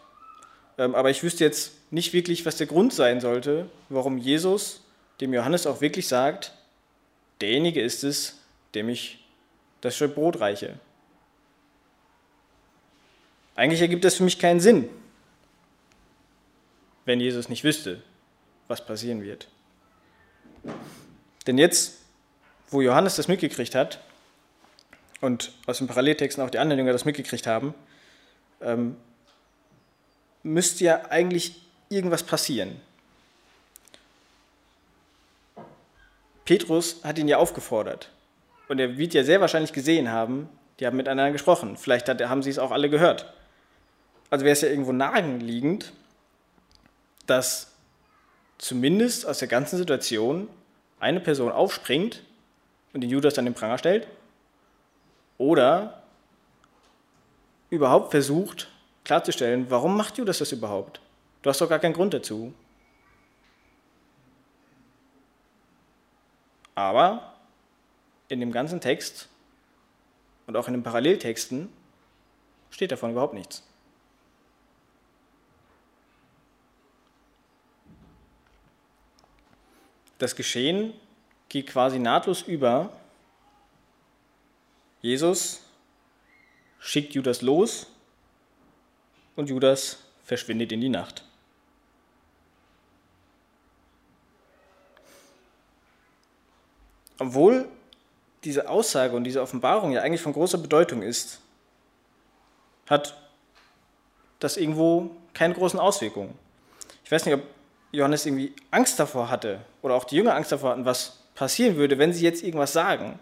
ähm, 0.78 0.94
aber 0.94 1.10
ich 1.10 1.22
wüsste 1.22 1.44
jetzt 1.44 1.72
nicht 1.92 2.12
wirklich, 2.12 2.46
was 2.46 2.56
der 2.56 2.66
Grund 2.66 2.92
sein 2.92 3.20
sollte, 3.20 3.68
warum 3.88 4.18
Jesus 4.18 4.82
dem 5.20 5.32
Johannes 5.32 5.66
auch 5.66 5.80
wirklich 5.80 6.08
sagt, 6.08 6.52
derjenige 7.40 7.80
ist 7.80 8.04
es, 8.04 8.38
dem 8.74 8.88
ich 8.88 9.24
das 9.80 9.98
Brot 9.98 10.40
reiche. 10.40 10.78
Eigentlich 13.56 13.80
ergibt 13.80 14.04
das 14.04 14.16
für 14.16 14.22
mich 14.22 14.38
keinen 14.38 14.60
Sinn, 14.60 14.88
wenn 17.06 17.20
Jesus 17.20 17.48
nicht 17.48 17.64
wüsste, 17.64 18.02
was 18.68 18.84
passieren 18.84 19.22
wird. 19.22 19.48
Denn 21.46 21.56
jetzt, 21.56 21.98
wo 22.70 22.82
Johannes 22.82 23.16
das 23.16 23.28
mitgekriegt 23.28 23.74
hat 23.74 24.00
und 25.20 25.52
aus 25.66 25.78
den 25.78 25.86
Paralleltexten 25.86 26.44
auch 26.44 26.50
die 26.50 26.58
anderen 26.58 26.80
Jünger 26.80 26.92
das 26.92 27.06
mitgekriegt 27.06 27.46
haben, 27.46 27.74
ähm, 28.60 28.96
müsste 30.42 30.84
ja 30.84 31.06
eigentlich 31.06 31.62
irgendwas 31.88 32.22
passieren. 32.22 32.80
Petrus 36.44 37.02
hat 37.02 37.18
ihn 37.18 37.28
ja 37.28 37.38
aufgefordert. 37.38 38.10
Und 38.68 38.78
er 38.80 38.98
wird 38.98 39.14
ja 39.14 39.24
sehr 39.24 39.40
wahrscheinlich 39.40 39.72
gesehen 39.72 40.10
haben, 40.10 40.48
die 40.78 40.86
haben 40.86 40.96
miteinander 40.96 41.32
gesprochen. 41.32 41.76
Vielleicht 41.76 42.08
hat, 42.08 42.20
haben 42.20 42.42
sie 42.42 42.50
es 42.50 42.58
auch 42.58 42.70
alle 42.70 42.90
gehört. 42.90 43.32
Also 44.30 44.44
wäre 44.44 44.52
es 44.52 44.60
ja 44.60 44.68
irgendwo 44.68 44.92
naheliegend, 44.92 45.92
dass 47.26 47.72
zumindest 48.58 49.26
aus 49.26 49.38
der 49.38 49.48
ganzen 49.48 49.76
Situation 49.76 50.48
eine 50.98 51.20
Person 51.20 51.52
aufspringt 51.52 52.22
und 52.92 53.02
den 53.02 53.10
Judas 53.10 53.38
an 53.38 53.44
den 53.44 53.54
Pranger 53.54 53.78
stellt 53.78 54.06
oder 55.38 56.02
überhaupt 57.70 58.10
versucht 58.10 58.68
klarzustellen, 59.04 59.70
warum 59.70 59.96
macht 59.96 60.18
Judas 60.18 60.38
das 60.38 60.52
überhaupt? 60.52 61.00
Du 61.42 61.50
hast 61.50 61.60
doch 61.60 61.68
gar 61.68 61.78
keinen 61.78 61.92
Grund 61.92 62.12
dazu. 62.14 62.52
Aber 66.74 67.34
in 68.28 68.40
dem 68.40 68.52
ganzen 68.52 68.80
Text 68.80 69.28
und 70.46 70.56
auch 70.56 70.66
in 70.68 70.74
den 70.74 70.82
Paralleltexten 70.82 71.68
steht 72.70 72.92
davon 72.92 73.12
überhaupt 73.12 73.34
nichts. 73.34 73.65
Das 80.18 80.34
Geschehen 80.34 80.94
geht 81.48 81.66
quasi 81.66 81.98
nahtlos 81.98 82.42
über. 82.42 82.90
Jesus 85.02 85.60
schickt 86.78 87.14
Judas 87.14 87.42
los 87.42 87.86
und 89.36 89.48
Judas 89.48 89.98
verschwindet 90.24 90.72
in 90.72 90.80
die 90.80 90.88
Nacht. 90.88 91.24
Obwohl 97.18 97.68
diese 98.44 98.68
Aussage 98.68 99.16
und 99.16 99.24
diese 99.24 99.42
Offenbarung 99.42 99.92
ja 99.92 100.02
eigentlich 100.02 100.20
von 100.20 100.32
großer 100.32 100.58
Bedeutung 100.58 101.02
ist, 101.02 101.40
hat 102.88 103.16
das 104.38 104.56
irgendwo 104.56 105.10
keine 105.34 105.54
großen 105.54 105.80
Auswirkungen. 105.80 106.38
Ich 107.04 107.10
weiß 107.10 107.24
nicht, 107.24 107.34
ob 107.34 107.42
Johannes 107.96 108.26
irgendwie 108.26 108.54
Angst 108.70 109.00
davor 109.00 109.30
hatte 109.30 109.60
oder 109.82 109.94
auch 109.94 110.04
die 110.04 110.16
Jünger 110.16 110.34
Angst 110.34 110.52
davor 110.52 110.70
hatten, 110.70 110.84
was 110.84 111.22
passieren 111.34 111.76
würde, 111.76 111.98
wenn 111.98 112.12
sie 112.12 112.24
jetzt 112.24 112.42
irgendwas 112.42 112.72
sagen. 112.72 113.18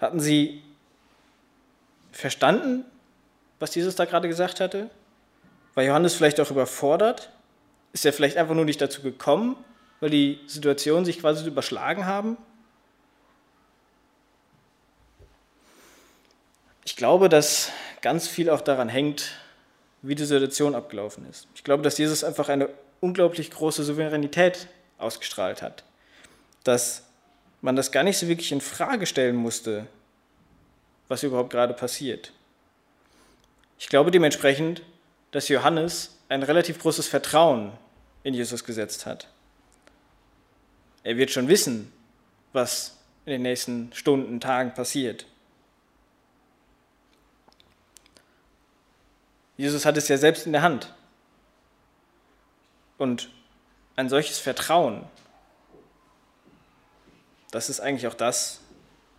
Hatten 0.00 0.20
sie 0.20 0.62
verstanden, 2.12 2.84
was 3.58 3.74
Jesus 3.74 3.96
da 3.96 4.06
gerade 4.06 4.28
gesagt 4.28 4.60
hatte? 4.60 4.90
War 5.74 5.84
Johannes 5.84 6.14
vielleicht 6.14 6.40
auch 6.40 6.50
überfordert? 6.50 7.30
Ist 7.92 8.06
er 8.06 8.12
vielleicht 8.12 8.38
einfach 8.38 8.54
nur 8.54 8.64
nicht 8.64 8.80
dazu 8.80 9.02
gekommen, 9.02 9.56
weil 10.00 10.10
die 10.10 10.40
Situationen 10.46 11.04
sich 11.04 11.20
quasi 11.20 11.46
überschlagen 11.46 12.06
haben? 12.06 12.38
Ich 16.84 16.96
glaube, 16.96 17.28
dass 17.28 17.72
ganz 18.00 18.26
viel 18.26 18.48
auch 18.48 18.60
daran 18.62 18.88
hängt, 18.88 19.32
wie 20.00 20.14
die 20.14 20.24
Situation 20.24 20.74
abgelaufen 20.74 21.28
ist. 21.28 21.48
Ich 21.54 21.64
glaube, 21.64 21.82
dass 21.82 21.98
Jesus 21.98 22.24
einfach 22.24 22.48
eine 22.48 22.68
unglaublich 23.00 23.50
große 23.50 23.84
Souveränität 23.84 24.68
ausgestrahlt 24.98 25.62
hat, 25.62 25.84
dass 26.64 27.02
man 27.60 27.76
das 27.76 27.92
gar 27.92 28.02
nicht 28.02 28.18
so 28.18 28.28
wirklich 28.28 28.52
in 28.52 28.60
Frage 28.60 29.06
stellen 29.06 29.36
musste, 29.36 29.86
was 31.08 31.22
überhaupt 31.22 31.50
gerade 31.50 31.74
passiert. 31.74 32.32
Ich 33.78 33.88
glaube 33.88 34.10
dementsprechend, 34.10 34.82
dass 35.30 35.48
Johannes 35.48 36.16
ein 36.28 36.42
relativ 36.42 36.78
großes 36.78 37.08
Vertrauen 37.08 37.72
in 38.22 38.34
Jesus 38.34 38.64
gesetzt 38.64 39.06
hat. 39.06 39.28
Er 41.04 41.16
wird 41.16 41.30
schon 41.30 41.48
wissen, 41.48 41.92
was 42.52 42.96
in 43.26 43.32
den 43.32 43.42
nächsten 43.42 43.92
Stunden, 43.92 44.40
Tagen 44.40 44.74
passiert. 44.74 45.26
Jesus 49.56 49.84
hat 49.84 49.96
es 49.96 50.08
ja 50.08 50.18
selbst 50.18 50.46
in 50.46 50.52
der 50.52 50.62
Hand. 50.62 50.92
Und 52.98 53.30
ein 53.96 54.08
solches 54.08 54.38
Vertrauen, 54.38 55.04
das 57.50 57.68
ist 57.70 57.80
eigentlich 57.80 58.06
auch 58.06 58.14
das, 58.14 58.60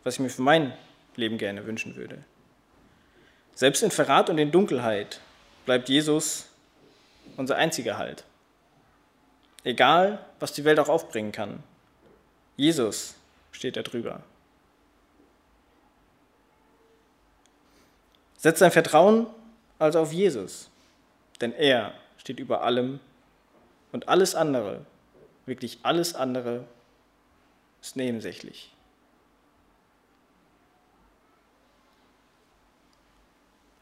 was 0.04 0.16
ich 0.16 0.20
mir 0.20 0.30
für 0.30 0.42
mein 0.42 0.74
Leben 1.16 1.38
gerne 1.38 1.66
wünschen 1.66 1.96
würde. 1.96 2.24
Selbst 3.56 3.82
in 3.82 3.92
Verrat 3.92 4.30
und 4.30 4.38
in 4.38 4.52
Dunkelheit 4.52 5.20
bleibt 5.66 5.90
Jesus 5.90 6.48
unser 7.36 7.56
einziger 7.56 7.98
Halt. 7.98 8.24
Egal, 9.64 10.24
was 10.40 10.54
die 10.54 10.64
Welt 10.64 10.80
auch 10.80 10.90
aufbringen 10.90 11.32
kann. 11.32 11.64
Jesus 12.56 13.16
steht 13.52 13.76
da 13.76 13.82
drüber. 13.82 14.22
Setz 18.38 18.60
dein 18.60 18.72
Vertrauen 18.72 19.28
also 19.80 20.00
auf 20.00 20.14
Jesus, 20.14 20.70
denn 21.42 21.54
er 21.54 21.94
steht 22.18 22.40
über 22.40 22.62
allem 22.62 23.00
und 23.92 24.08
alles 24.08 24.36
andere, 24.36 24.86
wirklich 25.46 25.80
alles 25.84 26.16
andere, 26.16 26.66
ist 27.82 27.96
nebensächlich. 27.96 28.74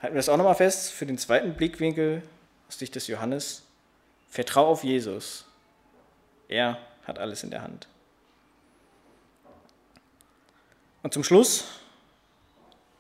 Halten 0.01 0.15
wir 0.15 0.19
das 0.19 0.29
auch 0.29 0.37
nochmal 0.37 0.55
fest 0.55 0.91
für 0.91 1.05
den 1.05 1.17
zweiten 1.17 1.55
Blickwinkel 1.55 2.21
aus 2.67 2.77
Sicht 2.77 2.93
des 2.95 3.07
Johannes. 3.07 3.63
Vertrau 4.29 4.67
auf 4.67 4.83
Jesus. 4.83 5.45
Er 6.47 6.77
hat 7.07 7.17
alles 7.17 7.43
in 7.43 7.49
der 7.49 7.61
Hand. 7.61 7.87
Und 11.01 11.13
zum 11.13 11.23
Schluss 11.23 11.65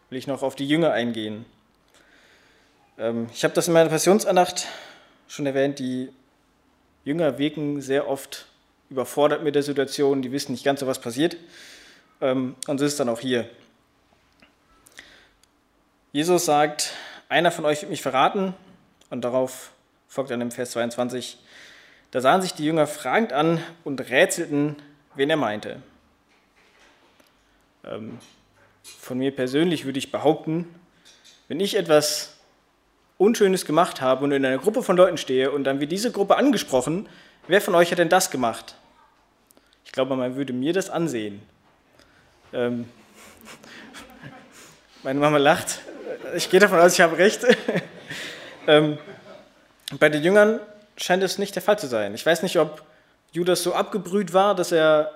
will 0.09 0.17
ich 0.17 0.27
noch 0.27 0.43
auf 0.43 0.55
die 0.55 0.67
Jünger 0.67 0.91
eingehen. 0.91 1.45
Ähm, 2.97 3.27
ich 3.33 3.43
habe 3.43 3.53
das 3.53 3.67
in 3.67 3.73
meiner 3.73 3.89
Passionsandacht 3.89 4.67
schon 5.27 5.45
erwähnt, 5.45 5.79
die 5.79 6.09
Jünger 7.05 7.37
wirken 7.37 7.81
sehr 7.81 8.09
oft 8.09 8.47
überfordert 8.89 9.43
mit 9.43 9.55
der 9.55 9.63
Situation, 9.63 10.21
die 10.21 10.31
wissen 10.31 10.51
nicht 10.51 10.65
ganz 10.65 10.79
so, 10.79 10.87
was 10.87 10.99
passiert. 10.99 11.37
Ähm, 12.19 12.55
und 12.67 12.79
so 12.79 12.85
ist 12.85 12.93
es 12.93 12.97
dann 12.97 13.09
auch 13.09 13.19
hier. 13.19 13.49
Jesus 16.11 16.45
sagt, 16.45 16.93
einer 17.29 17.51
von 17.51 17.65
euch 17.65 17.81
wird 17.81 17.91
mich 17.91 18.01
verraten. 18.01 18.53
Und 19.09 19.21
darauf 19.21 19.71
folgt 20.07 20.31
dann 20.31 20.41
im 20.41 20.51
Vers 20.51 20.71
22, 20.71 21.37
da 22.11 22.21
sahen 22.21 22.41
sich 22.41 22.53
die 22.53 22.65
Jünger 22.65 22.87
fragend 22.87 23.33
an 23.33 23.61
und 23.83 24.01
rätselten, 24.09 24.77
wen 25.15 25.29
er 25.29 25.37
meinte. 25.37 25.81
Ähm, 27.83 28.17
von 28.81 29.17
mir 29.17 29.35
persönlich 29.35 29.85
würde 29.85 29.99
ich 29.99 30.11
behaupten, 30.11 30.67
wenn 31.47 31.59
ich 31.59 31.75
etwas 31.75 32.34
Unschönes 33.17 33.65
gemacht 33.65 34.01
habe 34.01 34.23
und 34.23 34.31
in 34.31 34.45
einer 34.45 34.57
Gruppe 34.57 34.83
von 34.83 34.97
Leuten 34.97 35.17
stehe 35.17 35.51
und 35.51 35.63
dann 35.63 35.79
wird 35.79 35.91
diese 35.91 36.11
Gruppe 36.11 36.37
angesprochen, 36.37 37.07
wer 37.47 37.61
von 37.61 37.75
euch 37.75 37.91
hat 37.91 37.99
denn 37.99 38.09
das 38.09 38.29
gemacht? 38.29 38.75
Ich 39.85 39.91
glaube, 39.91 40.15
man 40.15 40.35
würde 40.35 40.51
mir 40.51 40.73
das 40.73 40.89
ansehen. 40.89 41.41
Ähm, 42.51 42.89
meine 45.03 45.19
Mama 45.19 45.37
lacht. 45.37 45.79
Ich 46.35 46.49
gehe 46.49 46.59
davon 46.59 46.79
aus, 46.79 46.93
ich 46.93 47.01
habe 47.01 47.17
recht. 47.17 47.45
ähm, 48.67 48.97
bei 49.99 50.09
den 50.09 50.23
Jüngern 50.23 50.59
scheint 50.97 51.23
es 51.23 51.37
nicht 51.37 51.55
der 51.55 51.61
Fall 51.61 51.79
zu 51.79 51.87
sein. 51.87 52.13
Ich 52.15 52.25
weiß 52.25 52.43
nicht, 52.43 52.57
ob 52.57 52.83
Judas 53.31 53.63
so 53.63 53.73
abgebrüht 53.73 54.33
war, 54.33 54.55
dass 54.55 54.71
er 54.71 55.11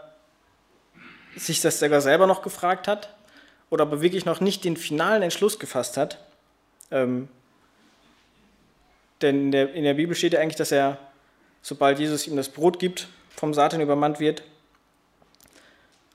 sich 1.35 1.61
das 1.61 1.79
sogar 1.79 2.01
selber 2.01 2.27
noch 2.27 2.41
gefragt 2.41 2.87
hat 2.87 3.13
oder 3.69 3.85
ob 3.85 3.91
er 3.93 4.01
wirklich 4.01 4.25
noch 4.25 4.39
nicht 4.39 4.63
den 4.63 4.77
finalen 4.77 5.23
Entschluss 5.23 5.59
gefasst 5.59 5.97
hat. 5.97 6.19
Ähm, 6.91 7.29
denn 9.21 9.45
in 9.45 9.51
der, 9.51 9.73
in 9.73 9.83
der 9.83 9.93
Bibel 9.93 10.15
steht 10.15 10.33
ja 10.33 10.39
eigentlich, 10.39 10.55
dass 10.55 10.71
er, 10.71 10.97
sobald 11.61 11.99
Jesus 11.99 12.27
ihm 12.27 12.35
das 12.35 12.49
Brot 12.49 12.79
gibt, 12.79 13.07
vom 13.35 13.53
Satan 13.53 13.81
übermannt 13.81 14.19
wird. 14.19 14.43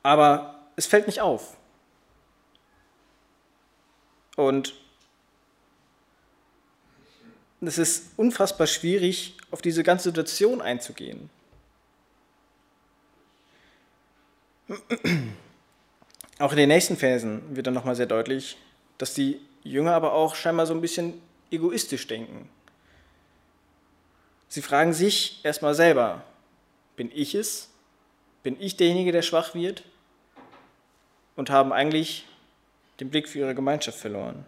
Aber 0.02 0.61
es 0.76 0.87
fällt 0.87 1.06
nicht 1.06 1.20
auf. 1.20 1.56
Und 4.37 4.75
es 7.61 7.78
ist 7.78 8.11
unfassbar 8.16 8.66
schwierig, 8.66 9.37
auf 9.50 9.62
diese 9.62 9.82
ganze 9.82 10.11
Situation 10.11 10.61
einzugehen. 10.61 11.30
Auch 16.38 16.50
in 16.52 16.58
den 16.58 16.68
nächsten 16.68 16.96
Versen 16.96 17.56
wird 17.56 17.66
dann 17.66 17.75
nochmal 17.75 17.96
sehr 17.96 18.06
deutlich, 18.06 18.56
dass 18.99 19.14
die 19.14 19.40
Jünger 19.62 19.94
aber 19.94 20.12
auch 20.12 20.34
scheinbar 20.34 20.66
so 20.66 20.75
ein 20.75 20.80
bisschen 20.80 21.20
egoistisch 21.50 22.06
denken. 22.06 22.49
Sie 24.54 24.62
fragen 24.62 24.92
sich 24.92 25.40
erstmal 25.42 25.75
selber, 25.75 26.23
bin 26.94 27.11
ich 27.12 27.34
es? 27.34 27.70
Bin 28.44 28.56
ich 28.61 28.76
derjenige, 28.76 29.11
der 29.11 29.23
schwach 29.23 29.52
wird? 29.52 29.82
Und 31.34 31.50
haben 31.50 31.73
eigentlich 31.73 32.25
den 33.00 33.11
Blick 33.11 33.28
für 33.28 33.40
ihre 33.40 33.56
Gemeinschaft 33.56 33.99
verloren. 33.99 34.46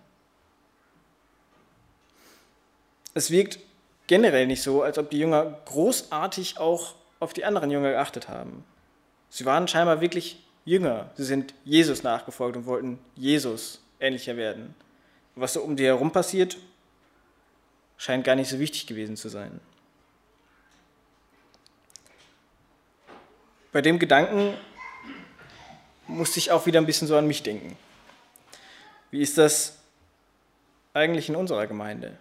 Es 3.15 3.33
wirkt 3.33 3.59
generell 4.07 4.47
nicht 4.47 4.63
so, 4.63 4.85
als 4.85 4.97
ob 4.97 5.11
die 5.11 5.19
Jünger 5.19 5.59
großartig 5.65 6.59
auch 6.59 6.95
auf 7.19 7.33
die 7.33 7.45
anderen 7.45 7.73
Jünger 7.73 7.91
geachtet 7.91 8.29
haben. 8.29 8.65
Sie 9.29 9.45
waren 9.45 9.67
scheinbar 9.67 10.01
wirklich 10.01 10.41
Jünger. 10.65 11.11
Sie 11.17 11.25
sind 11.25 11.53
Jesus 11.65 12.05
nachgefolgt 12.05 12.57
und 12.57 12.67
wollten 12.67 13.01
Jesus 13.17 13.81
ähnlicher 13.99 14.37
werden. 14.37 14.77
Was 15.35 15.55
so 15.55 15.63
um 15.63 15.75
die 15.75 15.87
herum 15.87 16.13
passiert, 16.13 16.59
scheint 17.97 18.23
gar 18.23 18.37
nicht 18.37 18.51
so 18.51 18.61
wichtig 18.61 18.87
gewesen 18.87 19.17
zu 19.17 19.29
sein. 19.29 19.61
Bei 23.77 23.83
dem 23.83 23.99
Gedanken 23.99 24.55
musste 26.07 26.39
ich 26.39 26.51
auch 26.51 26.65
wieder 26.65 26.81
ein 26.81 26.87
bisschen 26.87 27.07
so 27.07 27.15
an 27.15 27.27
mich 27.27 27.43
denken. 27.43 27.77
Wie 29.11 29.21
ist 29.21 29.37
das 29.37 29.77
eigentlich 30.95 31.29
in 31.29 31.37
unserer 31.37 31.67
Gemeinde? 31.67 32.17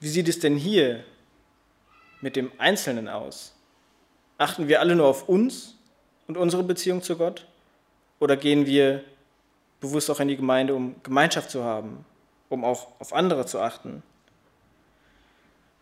Wie 0.00 0.08
sieht 0.08 0.30
es 0.30 0.38
denn 0.38 0.56
hier 0.56 1.04
mit 2.22 2.36
dem 2.36 2.50
Einzelnen 2.56 3.06
aus? 3.06 3.52
Achten 4.38 4.66
wir 4.66 4.80
alle 4.80 4.96
nur 4.96 5.08
auf 5.08 5.28
uns 5.28 5.74
und 6.26 6.38
unsere 6.38 6.62
Beziehung 6.62 7.02
zu 7.02 7.18
Gott? 7.18 7.46
Oder 8.18 8.38
gehen 8.38 8.64
wir 8.64 9.04
bewusst 9.78 10.10
auch 10.10 10.20
in 10.20 10.28
die 10.28 10.36
Gemeinde, 10.36 10.74
um 10.74 10.94
Gemeinschaft 11.02 11.50
zu 11.50 11.62
haben, 11.62 12.06
um 12.48 12.64
auch 12.64 12.98
auf 12.98 13.12
andere 13.12 13.44
zu 13.44 13.60
achten? 13.60 14.02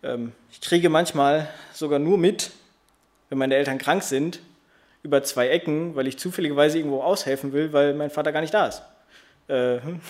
Ähm, 0.03 0.33
ich 0.51 0.61
kriege 0.61 0.89
manchmal 0.89 1.49
sogar 1.73 2.01
nur 2.01 2.19
mit, 2.19 2.51
wenn 3.35 3.39
meine 3.41 3.57
Eltern 3.57 3.79
krank 3.79 4.05
sind, 4.05 4.39
über 5.03 5.25
zwei 5.25 5.49
Ecken, 5.49 5.97
weil 5.97 6.07
ich 6.07 6.21
zufälligerweise 6.21 6.79
irgendwo 6.79 7.03
aushelfen 7.03 7.53
will, 7.53 7.73
weil 7.73 7.93
mein 7.93 8.09
Vater 8.09 8.31
gar 8.31 8.41
nicht 8.41 8.55
da 8.55 8.69
ist. 8.69 8.83
Äh, 9.49 9.81
hm. 9.81 10.01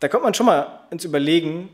da 0.00 0.08
kommt 0.08 0.22
man 0.22 0.32
schon 0.32 0.46
mal 0.46 0.80
ins 0.90 1.04
Überlegen, 1.04 1.68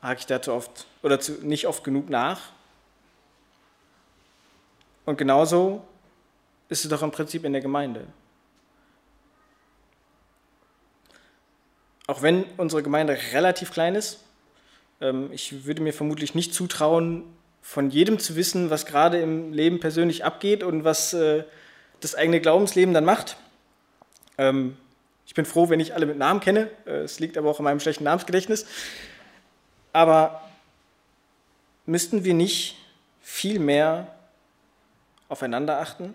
hake 0.00 0.20
ich 0.20 0.26
dazu 0.26 0.54
oft 0.54 0.86
oder 1.02 1.20
zu, 1.20 1.32
nicht 1.46 1.66
oft 1.66 1.84
genug 1.84 2.08
nach. 2.08 2.40
Und 5.04 5.18
genauso 5.18 5.84
ist 6.70 6.82
es 6.82 6.90
doch 6.90 7.02
im 7.02 7.10
Prinzip 7.10 7.44
in 7.44 7.52
der 7.52 7.60
Gemeinde. 7.60 8.06
Auch 12.06 12.22
wenn 12.22 12.44
unsere 12.56 12.82
Gemeinde 12.82 13.18
relativ 13.34 13.70
klein 13.70 13.96
ist, 13.96 14.24
ähm, 15.02 15.30
ich 15.30 15.66
würde 15.66 15.82
mir 15.82 15.92
vermutlich 15.92 16.34
nicht 16.34 16.54
zutrauen, 16.54 17.36
von 17.66 17.90
jedem 17.90 18.20
zu 18.20 18.36
wissen, 18.36 18.70
was 18.70 18.86
gerade 18.86 19.18
im 19.20 19.52
Leben 19.52 19.80
persönlich 19.80 20.24
abgeht 20.24 20.62
und 20.62 20.84
was 20.84 21.12
äh, 21.12 21.42
das 21.98 22.14
eigene 22.14 22.40
Glaubensleben 22.40 22.94
dann 22.94 23.04
macht. 23.04 23.36
Ähm, 24.38 24.76
ich 25.26 25.34
bin 25.34 25.44
froh, 25.44 25.68
wenn 25.68 25.80
ich 25.80 25.92
alle 25.92 26.06
mit 26.06 26.16
Namen 26.16 26.38
kenne. 26.38 26.70
Äh, 26.86 27.00
es 27.00 27.18
liegt 27.18 27.36
aber 27.36 27.50
auch 27.50 27.58
an 27.58 27.64
meinem 27.64 27.80
schlechten 27.80 28.04
Namensgedächtnis. 28.04 28.66
Aber 29.92 30.48
müssten 31.86 32.22
wir 32.22 32.34
nicht 32.34 32.76
viel 33.20 33.58
mehr 33.58 34.14
aufeinander 35.28 35.80
achten? 35.80 36.14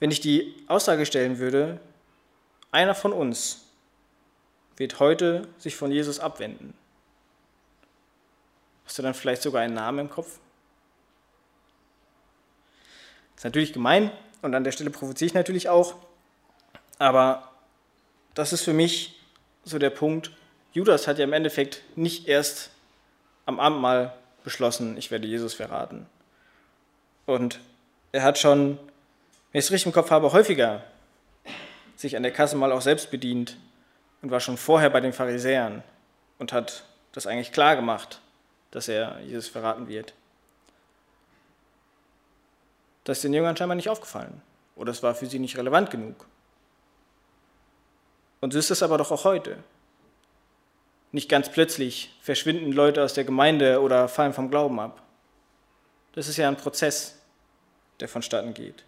Wenn 0.00 0.10
ich 0.10 0.20
die 0.20 0.56
Aussage 0.66 1.06
stellen 1.06 1.38
würde, 1.38 1.78
einer 2.72 2.96
von 2.96 3.12
uns 3.12 3.62
wird 4.76 4.98
heute 4.98 5.46
sich 5.56 5.76
von 5.76 5.92
Jesus 5.92 6.18
abwenden, 6.18 6.74
hast 8.86 8.98
du 8.98 9.02
dann 9.02 9.14
vielleicht 9.14 9.42
sogar 9.42 9.62
einen 9.62 9.74
Namen 9.74 9.98
im 9.98 10.10
Kopf? 10.10 10.38
Das 13.34 13.40
ist 13.40 13.44
natürlich 13.44 13.72
gemein 13.74 14.10
und 14.40 14.54
an 14.54 14.64
der 14.64 14.72
Stelle 14.72 14.90
provoziere 14.90 15.26
ich 15.26 15.34
natürlich 15.34 15.68
auch, 15.68 15.94
aber 16.98 17.50
das 18.34 18.52
ist 18.52 18.62
für 18.62 18.72
mich 18.72 19.20
so 19.64 19.78
der 19.78 19.90
Punkt. 19.90 20.30
Judas 20.72 21.06
hat 21.06 21.18
ja 21.18 21.24
im 21.24 21.32
Endeffekt 21.32 21.82
nicht 21.96 22.28
erst 22.28 22.70
am 23.44 23.60
Abendmahl 23.60 24.14
beschlossen, 24.44 24.96
ich 24.96 25.10
werde 25.10 25.26
Jesus 25.26 25.54
verraten. 25.54 26.06
Und 27.26 27.60
er 28.12 28.22
hat 28.22 28.38
schon, 28.38 28.78
wenn 29.52 29.58
ich 29.58 29.64
es 29.66 29.70
richtig 29.72 29.86
im 29.86 29.92
Kopf 29.92 30.10
habe, 30.10 30.32
häufiger 30.32 30.84
sich 31.96 32.16
an 32.16 32.22
der 32.22 32.32
Kasse 32.32 32.56
mal 32.56 32.72
auch 32.72 32.82
selbst 32.82 33.10
bedient 33.10 33.56
und 34.22 34.30
war 34.30 34.40
schon 34.40 34.56
vorher 34.56 34.90
bei 34.90 35.00
den 35.00 35.12
Pharisäern 35.12 35.82
und 36.38 36.52
hat 36.52 36.84
das 37.12 37.26
eigentlich 37.26 37.52
klar 37.52 37.74
gemacht, 37.76 38.20
dass 38.70 38.88
er 38.88 39.20
Jesus 39.20 39.48
verraten 39.48 39.88
wird. 39.88 40.14
Das 43.04 43.18
ist 43.18 43.22
den 43.22 43.34
Jüngern 43.34 43.56
scheinbar 43.56 43.76
nicht 43.76 43.88
aufgefallen 43.88 44.42
oder 44.74 44.92
es 44.92 45.02
war 45.02 45.14
für 45.14 45.26
sie 45.26 45.38
nicht 45.38 45.56
relevant 45.56 45.90
genug. 45.90 46.26
Und 48.40 48.52
so 48.52 48.58
ist 48.58 48.70
es 48.70 48.82
aber 48.82 48.98
doch 48.98 49.10
auch 49.10 49.24
heute. 49.24 49.58
Nicht 51.12 51.28
ganz 51.28 51.50
plötzlich 51.50 52.16
verschwinden 52.20 52.72
Leute 52.72 53.02
aus 53.02 53.14
der 53.14 53.24
Gemeinde 53.24 53.80
oder 53.80 54.08
fallen 54.08 54.34
vom 54.34 54.50
Glauben 54.50 54.78
ab. 54.78 55.02
Das 56.12 56.28
ist 56.28 56.36
ja 56.36 56.48
ein 56.48 56.56
Prozess, 56.56 57.18
der 58.00 58.08
vonstatten 58.08 58.54
geht. 58.54 58.84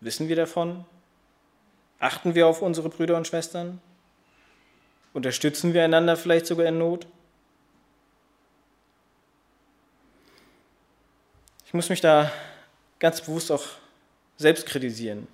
Wissen 0.00 0.28
wir 0.28 0.36
davon? 0.36 0.84
Achten 2.00 2.34
wir 2.34 2.48
auf 2.48 2.62
unsere 2.62 2.88
Brüder 2.88 3.16
und 3.16 3.28
Schwestern? 3.28 3.80
Unterstützen 5.12 5.74
wir 5.74 5.84
einander 5.84 6.16
vielleicht 6.16 6.46
sogar 6.46 6.66
in 6.66 6.78
Not? 6.78 7.06
Ich 11.66 11.74
muss 11.74 11.88
mich 11.88 12.00
da 12.00 12.30
ganz 12.98 13.20
bewusst 13.20 13.50
auch 13.50 13.64
selbst 14.36 14.66
kritisieren. 14.66 15.26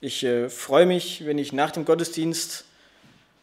Ich 0.00 0.24
äh, 0.24 0.48
freue 0.48 0.86
mich, 0.86 1.26
wenn 1.26 1.38
ich 1.38 1.52
nach 1.52 1.70
dem 1.70 1.84
Gottesdienst 1.84 2.64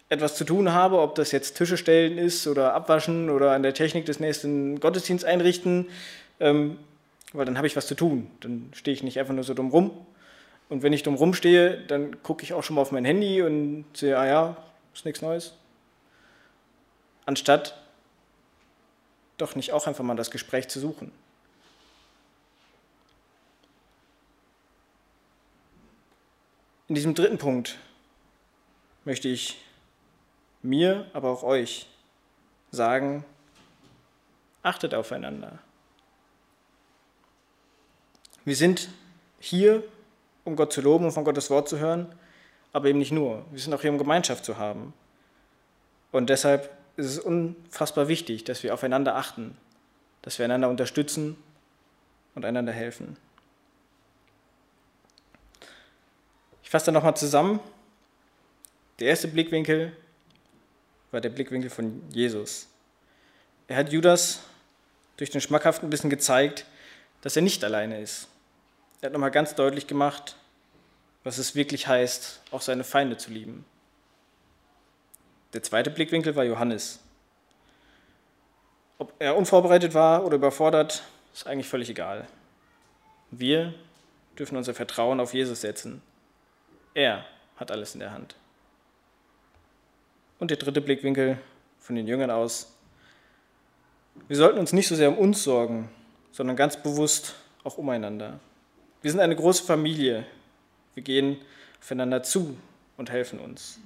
etwas 0.09 0.35
zu 0.35 0.43
tun 0.43 0.71
habe, 0.71 0.99
ob 0.99 1.15
das 1.15 1.31
jetzt 1.31 1.57
Tische 1.57 1.77
stellen 1.77 2.17
ist 2.17 2.47
oder 2.47 2.73
abwaschen 2.73 3.29
oder 3.29 3.51
an 3.51 3.61
der 3.61 3.73
Technik 3.73 4.05
des 4.05 4.19
nächsten 4.19 4.79
Gottesdienstes 4.79 5.29
einrichten, 5.29 5.87
ähm, 6.39 6.79
weil 7.33 7.45
dann 7.45 7.57
habe 7.57 7.67
ich 7.67 7.75
was 7.75 7.87
zu 7.87 7.95
tun. 7.95 8.31
Dann 8.39 8.69
stehe 8.73 8.93
ich 8.93 9.03
nicht 9.03 9.19
einfach 9.19 9.33
nur 9.33 9.43
so 9.43 9.53
dumm 9.53 9.69
rum. 9.69 9.91
Und 10.69 10.81
wenn 10.81 10.93
ich 10.93 11.03
dumm 11.03 11.15
rumstehe, 11.15 11.77
dann 11.87 12.23
gucke 12.23 12.43
ich 12.43 12.53
auch 12.53 12.63
schon 12.63 12.75
mal 12.75 12.81
auf 12.81 12.91
mein 12.91 13.05
Handy 13.05 13.41
und 13.41 13.85
sehe, 13.93 14.17
ah 14.17 14.25
ja, 14.25 14.57
ist 14.97 15.05
nichts 15.05 15.21
Neues. 15.21 15.53
Anstatt 17.25 17.77
doch 19.37 19.55
nicht 19.55 19.71
auch 19.71 19.85
einfach 19.85 20.03
mal 20.03 20.15
das 20.15 20.31
Gespräch 20.31 20.69
zu 20.69 20.79
suchen. 20.79 21.11
In 26.87 26.95
diesem 26.95 27.13
dritten 27.13 27.37
Punkt 27.37 27.77
möchte 29.05 29.27
ich 29.27 29.61
mir, 30.63 31.05
aber 31.13 31.29
auch 31.29 31.43
euch 31.43 31.87
sagen, 32.71 33.23
achtet 34.63 34.95
aufeinander. 34.95 35.59
Wir 38.45 38.55
sind 38.55 38.89
hier, 39.39 39.83
um 40.43 40.55
Gott 40.55 40.73
zu 40.73 40.81
loben 40.81 41.05
und 41.05 41.11
von 41.11 41.25
Gottes 41.25 41.51
Wort 41.51 41.69
zu 41.69 41.77
hören, 41.77 42.15
aber 42.73 42.87
eben 42.87 42.99
nicht 42.99 43.11
nur. 43.11 43.45
Wir 43.51 43.59
sind 43.59 43.73
auch 43.73 43.81
hier, 43.81 43.91
um 43.91 43.97
Gemeinschaft 43.97 44.45
zu 44.45 44.57
haben. 44.57 44.93
Und 46.11 46.29
deshalb 46.29 46.75
ist 46.95 47.05
es 47.05 47.19
unfassbar 47.19 48.07
wichtig, 48.07 48.43
dass 48.43 48.63
wir 48.63 48.73
aufeinander 48.73 49.15
achten, 49.15 49.57
dass 50.21 50.37
wir 50.39 50.45
einander 50.45 50.69
unterstützen 50.69 51.37
und 52.35 52.45
einander 52.45 52.71
helfen. 52.71 53.17
Ich 56.63 56.69
fasse 56.69 56.91
nochmal 56.91 57.15
zusammen. 57.15 57.59
Der 58.99 59.07
erste 59.07 59.27
Blickwinkel 59.27 59.95
war 61.11 61.21
der 61.21 61.29
Blickwinkel 61.29 61.69
von 61.69 62.03
Jesus. 62.09 62.67
Er 63.67 63.77
hat 63.77 63.91
Judas 63.91 64.41
durch 65.17 65.29
den 65.29 65.41
schmackhaften 65.41 65.89
Bissen 65.89 66.09
gezeigt, 66.09 66.65
dass 67.21 67.35
er 67.35 67.41
nicht 67.41 67.63
alleine 67.63 68.01
ist. 68.01 68.27
Er 69.01 69.07
hat 69.07 69.13
nochmal 69.13 69.31
ganz 69.31 69.55
deutlich 69.55 69.87
gemacht, 69.87 70.35
was 71.27 71.39
es 71.39 71.55
wirklich 71.55 71.89
heißt, 71.89 72.41
auch 72.51 72.61
seine 72.61 72.85
Feinde 72.85 73.17
zu 73.17 73.31
lieben. 73.31 73.65
Der 75.51 75.61
zweite 75.61 75.89
Blickwinkel 75.89 76.37
war 76.37 76.45
Johannes. 76.45 77.01
Ob 78.97 79.11
er 79.19 79.35
unvorbereitet 79.35 79.93
war 79.93 80.25
oder 80.25 80.37
überfordert, 80.37 81.03
ist 81.33 81.45
eigentlich 81.45 81.67
völlig 81.67 81.89
egal. 81.89 82.25
Wir 83.29 83.73
dürfen 84.39 84.55
unser 84.55 84.73
Vertrauen 84.73 85.19
auf 85.19 85.33
Jesus 85.33 85.59
setzen. 85.59 86.01
Er 86.93 87.25
hat 87.57 87.71
alles 87.71 87.93
in 87.93 87.99
der 87.99 88.13
Hand. 88.13 88.37
Und 90.39 90.49
der 90.49 90.57
dritte 90.57 90.79
Blickwinkel 90.79 91.39
von 91.77 91.97
den 91.97 92.07
Jüngern 92.07 92.31
aus. 92.31 92.73
Wir 94.29 94.37
sollten 94.37 94.59
uns 94.59 94.71
nicht 94.71 94.87
so 94.87 94.95
sehr 94.95 95.09
um 95.09 95.17
uns 95.17 95.43
sorgen, 95.43 95.89
sondern 96.31 96.55
ganz 96.55 96.81
bewusst 96.81 97.35
auch 97.65 97.77
umeinander. 97.77 98.39
Wir 99.01 99.11
sind 99.11 99.19
eine 99.19 99.35
große 99.35 99.65
Familie. 99.65 100.25
Wir 100.97 101.03
gehen 101.03 101.37
aufeinander 101.79 102.23
zu 102.23 102.57
und 102.97 103.11
helfen 103.11 103.37
uns. 103.37 103.77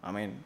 Amen. 0.00 0.42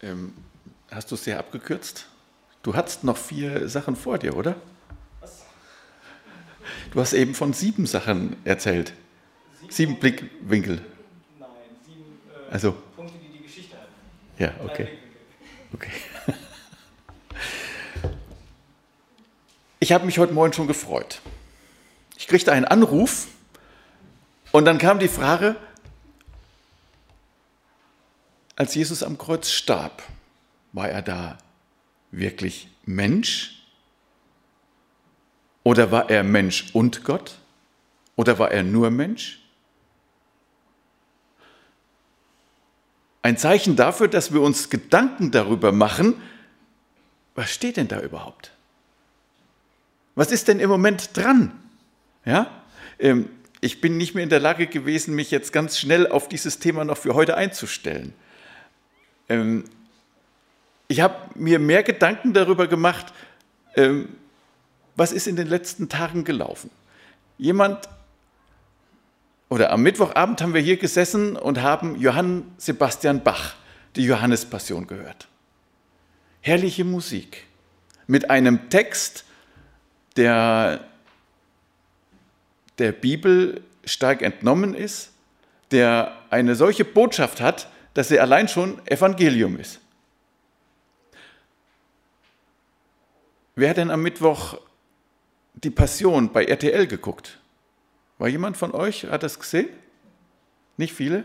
Ähm, 0.00 0.32
hast 0.90 1.10
du 1.10 1.16
es 1.16 1.24
sehr 1.24 1.38
abgekürzt? 1.38 2.06
Du 2.62 2.74
hattest 2.74 3.04
noch 3.04 3.18
vier 3.18 3.68
Sachen 3.68 3.94
vor 3.94 4.16
dir, 4.16 4.34
oder? 4.34 4.56
Was? 5.20 5.44
Du 6.92 7.00
hast 7.02 7.12
eben 7.12 7.34
von 7.34 7.52
sieben 7.52 7.84
Sachen 7.84 8.36
erzählt. 8.46 8.94
Sieben, 9.60 9.70
sieben 9.70 10.00
Blickwinkel. 10.00 10.80
Nein, 11.38 11.48
sieben 11.84 12.18
äh, 12.48 12.52
also. 12.52 12.72
Punkte, 12.96 13.18
die 13.18 13.36
die 13.36 13.42
Geschichte 13.42 13.76
hat. 13.76 13.88
Ja, 14.40 14.54
okay. 14.64 14.88
Okay. 15.72 15.90
Ich 19.82 19.92
habe 19.92 20.04
mich 20.04 20.18
heute 20.18 20.34
Morgen 20.34 20.52
schon 20.52 20.66
gefreut. 20.66 21.22
Ich 22.18 22.26
kriegte 22.26 22.52
einen 22.52 22.66
Anruf 22.66 23.28
und 24.52 24.66
dann 24.66 24.76
kam 24.76 24.98
die 24.98 25.08
Frage, 25.08 25.56
als 28.56 28.74
Jesus 28.74 29.02
am 29.02 29.16
Kreuz 29.16 29.50
starb, 29.50 30.02
war 30.72 30.90
er 30.90 31.00
da 31.00 31.38
wirklich 32.10 32.68
Mensch? 32.84 33.64
Oder 35.64 35.90
war 35.90 36.10
er 36.10 36.22
Mensch 36.22 36.74
und 36.74 37.02
Gott? 37.02 37.38
Oder 38.16 38.38
war 38.38 38.50
er 38.50 38.62
nur 38.62 38.90
Mensch? 38.90 39.39
Ein 43.22 43.36
Zeichen 43.36 43.76
dafür, 43.76 44.08
dass 44.08 44.32
wir 44.32 44.40
uns 44.40 44.70
Gedanken 44.70 45.30
darüber 45.30 45.72
machen, 45.72 46.20
was 47.34 47.50
steht 47.50 47.76
denn 47.76 47.88
da 47.88 48.00
überhaupt? 48.00 48.52
Was 50.14 50.32
ist 50.32 50.48
denn 50.48 50.60
im 50.60 50.70
Moment 50.70 51.16
dran? 51.16 51.52
Ja? 52.24 52.50
Ähm, 52.98 53.28
ich 53.60 53.80
bin 53.80 53.96
nicht 53.96 54.14
mehr 54.14 54.24
in 54.24 54.30
der 54.30 54.40
Lage 54.40 54.66
gewesen, 54.66 55.14
mich 55.14 55.30
jetzt 55.30 55.52
ganz 55.52 55.78
schnell 55.78 56.06
auf 56.06 56.28
dieses 56.28 56.58
Thema 56.58 56.84
noch 56.84 56.96
für 56.96 57.14
heute 57.14 57.36
einzustellen. 57.36 58.14
Ähm, 59.28 59.64
ich 60.88 61.00
habe 61.00 61.16
mir 61.34 61.58
mehr 61.58 61.82
Gedanken 61.82 62.32
darüber 62.32 62.66
gemacht, 62.66 63.12
ähm, 63.76 64.08
was 64.96 65.12
ist 65.12 65.28
in 65.28 65.36
den 65.36 65.46
letzten 65.46 65.88
Tagen 65.88 66.24
gelaufen. 66.24 66.70
Jemand, 67.38 67.88
oder 69.50 69.72
am 69.72 69.82
Mittwochabend 69.82 70.40
haben 70.40 70.54
wir 70.54 70.60
hier 70.60 70.78
gesessen 70.78 71.36
und 71.36 71.60
haben 71.60 71.96
Johann 71.96 72.50
Sebastian 72.56 73.22
Bach, 73.22 73.56
die 73.96 74.04
Johannespassion 74.04 74.86
gehört. 74.86 75.28
Herrliche 76.40 76.84
Musik 76.84 77.44
mit 78.06 78.30
einem 78.30 78.70
Text, 78.70 79.24
der 80.16 80.84
der 82.78 82.92
Bibel 82.92 83.62
stark 83.84 84.22
entnommen 84.22 84.72
ist, 84.72 85.10
der 85.72 86.16
eine 86.30 86.54
solche 86.54 86.84
Botschaft 86.84 87.40
hat, 87.40 87.68
dass 87.92 88.10
er 88.10 88.22
allein 88.22 88.48
schon 88.48 88.80
Evangelium 88.86 89.58
ist. 89.58 89.80
Wer 93.56 93.70
hat 93.70 93.76
denn 93.76 93.90
am 93.90 94.02
Mittwoch 94.02 94.58
die 95.54 95.70
Passion 95.70 96.32
bei 96.32 96.44
RTL 96.44 96.86
geguckt? 96.86 97.39
War 98.20 98.28
jemand 98.28 98.58
von 98.58 98.72
euch, 98.72 99.04
hat 99.04 99.22
das 99.22 99.38
gesehen? 99.38 99.66
Nicht 100.76 100.92
viele? 100.92 101.24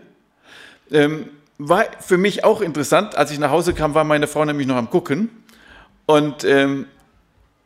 Ähm, 0.90 1.30
war 1.58 1.84
für 2.00 2.18
mich 2.18 2.46
auch 2.46 2.62
interessant, 2.62 3.18
als 3.18 3.32
ich 3.32 3.38
nach 3.38 3.52
Hause 3.52 3.74
kam, 3.74 3.94
war 3.94 4.06
meine 4.06 4.28
Frau 4.28 4.46
nämlich 4.46 4.66
noch 4.66 4.78
am 4.78 4.90
Gucken. 4.90 5.30
Und 6.06 6.46
ähm, 6.46 6.86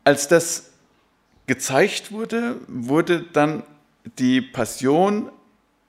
als 0.03 0.27
das 0.29 0.71
gezeigt 1.45 2.11
wurde, 2.11 2.55
wurde 2.67 3.21
dann 3.21 3.61
die 4.17 4.41
Passion 4.41 5.31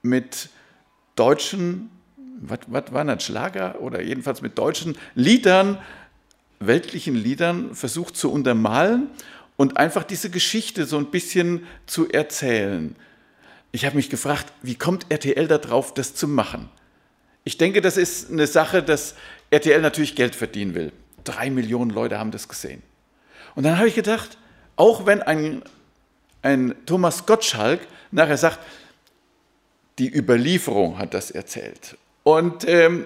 mit 0.03 0.49
deutschen 1.15 1.89
was, 2.41 2.59
war 2.91 3.03
das, 3.03 3.23
Schlager 3.23 3.81
oder 3.81 4.03
jedenfalls 4.03 4.43
mit 4.43 4.55
deutschen 4.59 4.95
Liedern, 5.15 5.79
weltlichen 6.59 7.15
Liedern 7.15 7.73
versucht 7.73 8.15
zu 8.15 8.31
untermalen 8.31 9.09
und 9.57 9.77
einfach 9.77 10.03
diese 10.03 10.29
Geschichte 10.29 10.85
so 10.85 10.97
ein 10.97 11.07
bisschen 11.07 11.65
zu 11.87 12.07
erzählen. 12.07 12.95
Ich 13.71 13.85
habe 13.85 13.95
mich 13.95 14.09
gefragt, 14.09 14.51
wie 14.61 14.75
kommt 14.75 15.05
RTL 15.09 15.47
darauf, 15.47 15.93
das 15.93 16.13
zu 16.13 16.27
machen? 16.27 16.69
Ich 17.43 17.57
denke, 17.57 17.81
das 17.81 17.97
ist 17.97 18.29
eine 18.29 18.47
Sache, 18.47 18.83
dass 18.83 19.15
RTL 19.49 19.81
natürlich 19.81 20.15
Geld 20.15 20.35
verdienen 20.35 20.75
will. 20.75 20.91
Drei 21.23 21.49
Millionen 21.49 21.91
Leute 21.91 22.19
haben 22.19 22.31
das 22.31 22.47
gesehen. 22.47 22.83
Und 23.55 23.63
dann 23.63 23.77
habe 23.77 23.87
ich 23.87 23.95
gedacht, 23.95 24.37
auch 24.75 25.05
wenn 25.05 25.21
ein, 25.21 25.63
ein 26.41 26.75
Thomas 26.85 27.25
Gottschalk 27.25 27.81
nachher 28.11 28.37
sagt, 28.37 28.59
die 29.99 30.13
Überlieferung 30.13 30.97
hat 30.97 31.13
das 31.13 31.31
erzählt 31.31 31.97
und 32.23 32.67
ähm, 32.67 33.05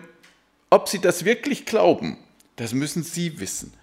ob 0.70 0.90
Sie 0.90 1.00
das 1.00 1.26
wirklich 1.26 1.66
glauben, 1.66 2.18
das 2.58 2.74
müssen 2.74 3.04
Sie 3.04 3.40
wissen. 3.40 3.74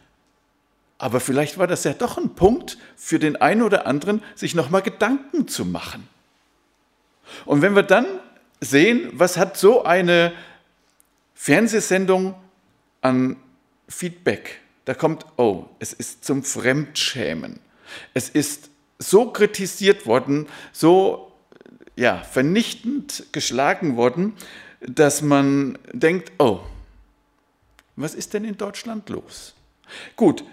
Aber 0.99 1.21
vielleicht 1.21 1.59
war 1.59 1.67
das 1.67 1.85
ja 1.85 1.95
doch 1.95 2.17
ein 2.17 2.35
Punkt 2.35 2.79
für 2.97 3.19
den 3.19 3.37
einen 3.37 3.63
oder 3.63 3.87
anderen, 3.87 4.23
sich 4.35 4.55
nochmal 4.55 4.83
Gedanken 4.83 5.49
zu 5.49 5.65
machen. 5.65 6.09
Und 7.45 7.63
wenn 7.63 7.75
wir 7.75 7.83
dann 7.83 8.07
sehen, 8.61 9.11
was 9.13 9.37
hat 9.37 9.57
so 9.57 9.85
eine 9.85 10.33
Fernsehsendung 11.35 12.35
an 13.01 13.37
Feedback, 13.89 14.61
da 14.85 14.95
kommt, 14.95 15.27
oh, 15.37 15.67
es 15.79 15.93
ist 15.93 16.25
zum 16.25 16.43
Fremdschämen. 16.43 17.61
Es 18.15 18.29
ist 18.29 18.71
so 18.99 19.31
kritisiert 19.31 20.07
worden, 20.07 20.47
so 20.73 21.33
ja, 21.97 22.19
vernichtend 22.19 23.27
geschlagen 23.33 23.97
worden, 23.97 24.35
dass 24.81 25.23
man 25.23 25.79
denkt, 25.93 26.33
oh, 26.39 26.61
was 27.97 28.15
ist 28.15 28.35
denn 28.35 28.45
in 28.45 28.57
Deutschland 28.57 29.09
los? 29.09 29.55
Gut, 30.17 30.45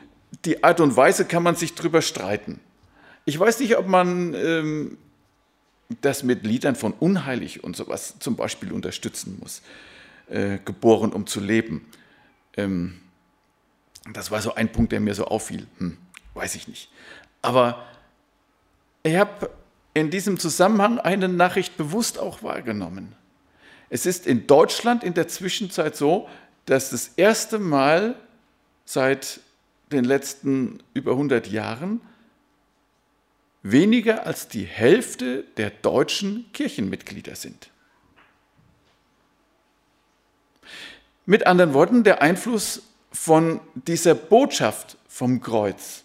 die 0.46 0.64
Art 0.64 0.80
und 0.80 0.96
Weise 0.96 1.26
kann 1.26 1.44
man 1.44 1.56
sich 1.56 1.74
drüber 1.76 2.02
streiten. 2.02 2.60
Ich 3.26 3.40
weiß 3.40 3.60
nicht, 3.60 3.78
ob 3.78 3.88
man 3.88 4.34
ähm, 4.34 4.98
das 6.02 6.24
mit 6.24 6.46
Liedern 6.46 6.76
von 6.76 6.94
Unheilig 6.94 7.64
und 7.64 7.76
sowas 7.76 8.16
zum 8.20 8.36
Beispiel 8.36 8.72
unterstützen 8.72 9.38
muss. 9.40 9.62
Äh, 10.30 10.60
geboren, 10.64 11.12
um 11.12 11.26
zu 11.26 11.40
leben. 11.40 11.86
Ähm, 12.56 13.00
das 14.14 14.30
war 14.30 14.42
so 14.42 14.54
ein 14.54 14.72
Punkt, 14.72 14.92
der 14.92 15.00
mir 15.00 15.16
so 15.16 15.26
auffiel. 15.26 15.66
Hm, 15.80 15.98
weiß 16.36 16.56
ich 16.56 16.68
nicht. 16.68 16.92
Aber 17.42 17.84
ich 19.02 19.16
habe 19.16 19.50
in 19.96 20.12
diesem 20.12 20.38
Zusammenhang 20.38 21.00
eine 21.00 21.28
Nachricht 21.28 21.78
bewusst 21.78 22.20
auch 22.20 22.44
wahrgenommen. 22.44 23.16
Es 23.90 24.06
ist 24.06 24.28
in 24.28 24.46
Deutschland 24.46 25.04
in 25.04 25.16
der 25.16 25.28
Zwischenzeit 25.28 25.96
so, 25.96 26.30
dass 26.66 26.92
das 26.92 27.12
erste 27.16 27.58
Mal 27.58 28.16
seit 28.86 29.40
den 29.92 30.04
letzten 30.04 30.84
über 30.94 31.14
100 31.14 31.48
Jahren 31.48 32.02
weniger 33.64 34.26
als 34.26 34.48
die 34.48 34.64
Hälfte 34.64 35.44
der 35.58 35.70
deutschen 35.70 36.52
Kirchenmitglieder 36.54 37.36
sind. 37.36 37.70
Mit 41.26 41.46
anderen 41.46 41.74
Worten, 41.74 42.04
der 42.04 42.22
Einfluss 42.22 42.82
von 43.12 43.60
dieser 43.76 44.16
Botschaft 44.16 44.98
vom 45.08 45.42
Kreuz 45.42 46.04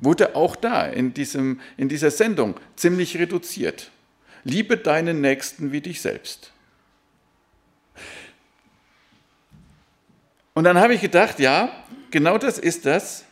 wurde 0.00 0.34
auch 0.36 0.56
da 0.56 0.86
in, 0.86 1.12
diesem, 1.12 1.60
in 1.76 1.88
dieser 1.88 2.10
Sendung 2.10 2.54
ziemlich 2.76 3.18
reduziert. 3.18 3.90
Liebe 4.44 4.76
deinen 4.76 5.20
Nächsten 5.20 5.72
wie 5.72 5.80
dich 5.80 6.00
selbst. 6.00 6.52
Und 10.54 10.64
dann 10.64 10.78
habe 10.78 10.94
ich 10.94 11.00
gedacht, 11.00 11.38
ja, 11.38 11.70
genau 12.10 12.38
das 12.38 12.58
ist 12.58 12.86
das. 12.86 13.24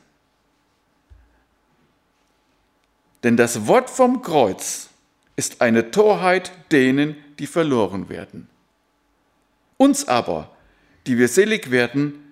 Denn 3.29 3.37
das 3.37 3.67
Wort 3.67 3.91
vom 3.91 4.23
Kreuz 4.23 4.88
ist 5.37 5.61
eine 5.61 5.91
Torheit 5.91 6.51
denen, 6.73 7.14
die 7.38 7.47
verloren 7.47 8.09
werden. 8.09 8.49
Uns 9.77 10.09
aber, 10.09 10.57
die 11.07 11.19
wir 11.19 11.29
selig 11.29 11.71
werden, 11.71 12.25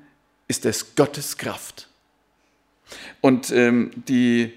ist 0.49 0.65
es 0.65 0.95
Gottes 0.95 1.37
Kraft. 1.37 1.91
Und 3.21 3.51
ähm, 3.51 3.91
die 4.09 4.55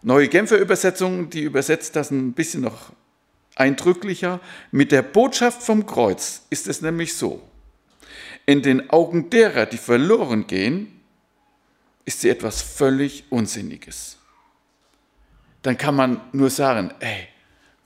neue 0.00 0.28
Genfer 0.28 0.56
Übersetzung, 0.56 1.28
die 1.28 1.42
übersetzt 1.42 1.94
das 1.94 2.10
ein 2.10 2.32
bisschen 2.32 2.62
noch 2.62 2.94
eindrücklicher. 3.56 4.40
Mit 4.70 4.92
der 4.92 5.02
Botschaft 5.02 5.62
vom 5.62 5.84
Kreuz 5.84 6.46
ist 6.48 6.68
es 6.68 6.80
nämlich 6.80 7.14
so. 7.14 7.46
In 8.46 8.62
den 8.62 8.88
Augen 8.88 9.28
derer, 9.28 9.66
die 9.66 9.76
verloren 9.76 10.46
gehen, 10.46 11.02
ist 12.06 12.22
sie 12.22 12.30
etwas 12.30 12.62
völlig 12.62 13.24
Unsinniges. 13.28 14.16
Dann 15.62 15.78
kann 15.78 15.94
man 15.94 16.20
nur 16.32 16.50
sagen, 16.50 16.92
ey, 17.00 17.28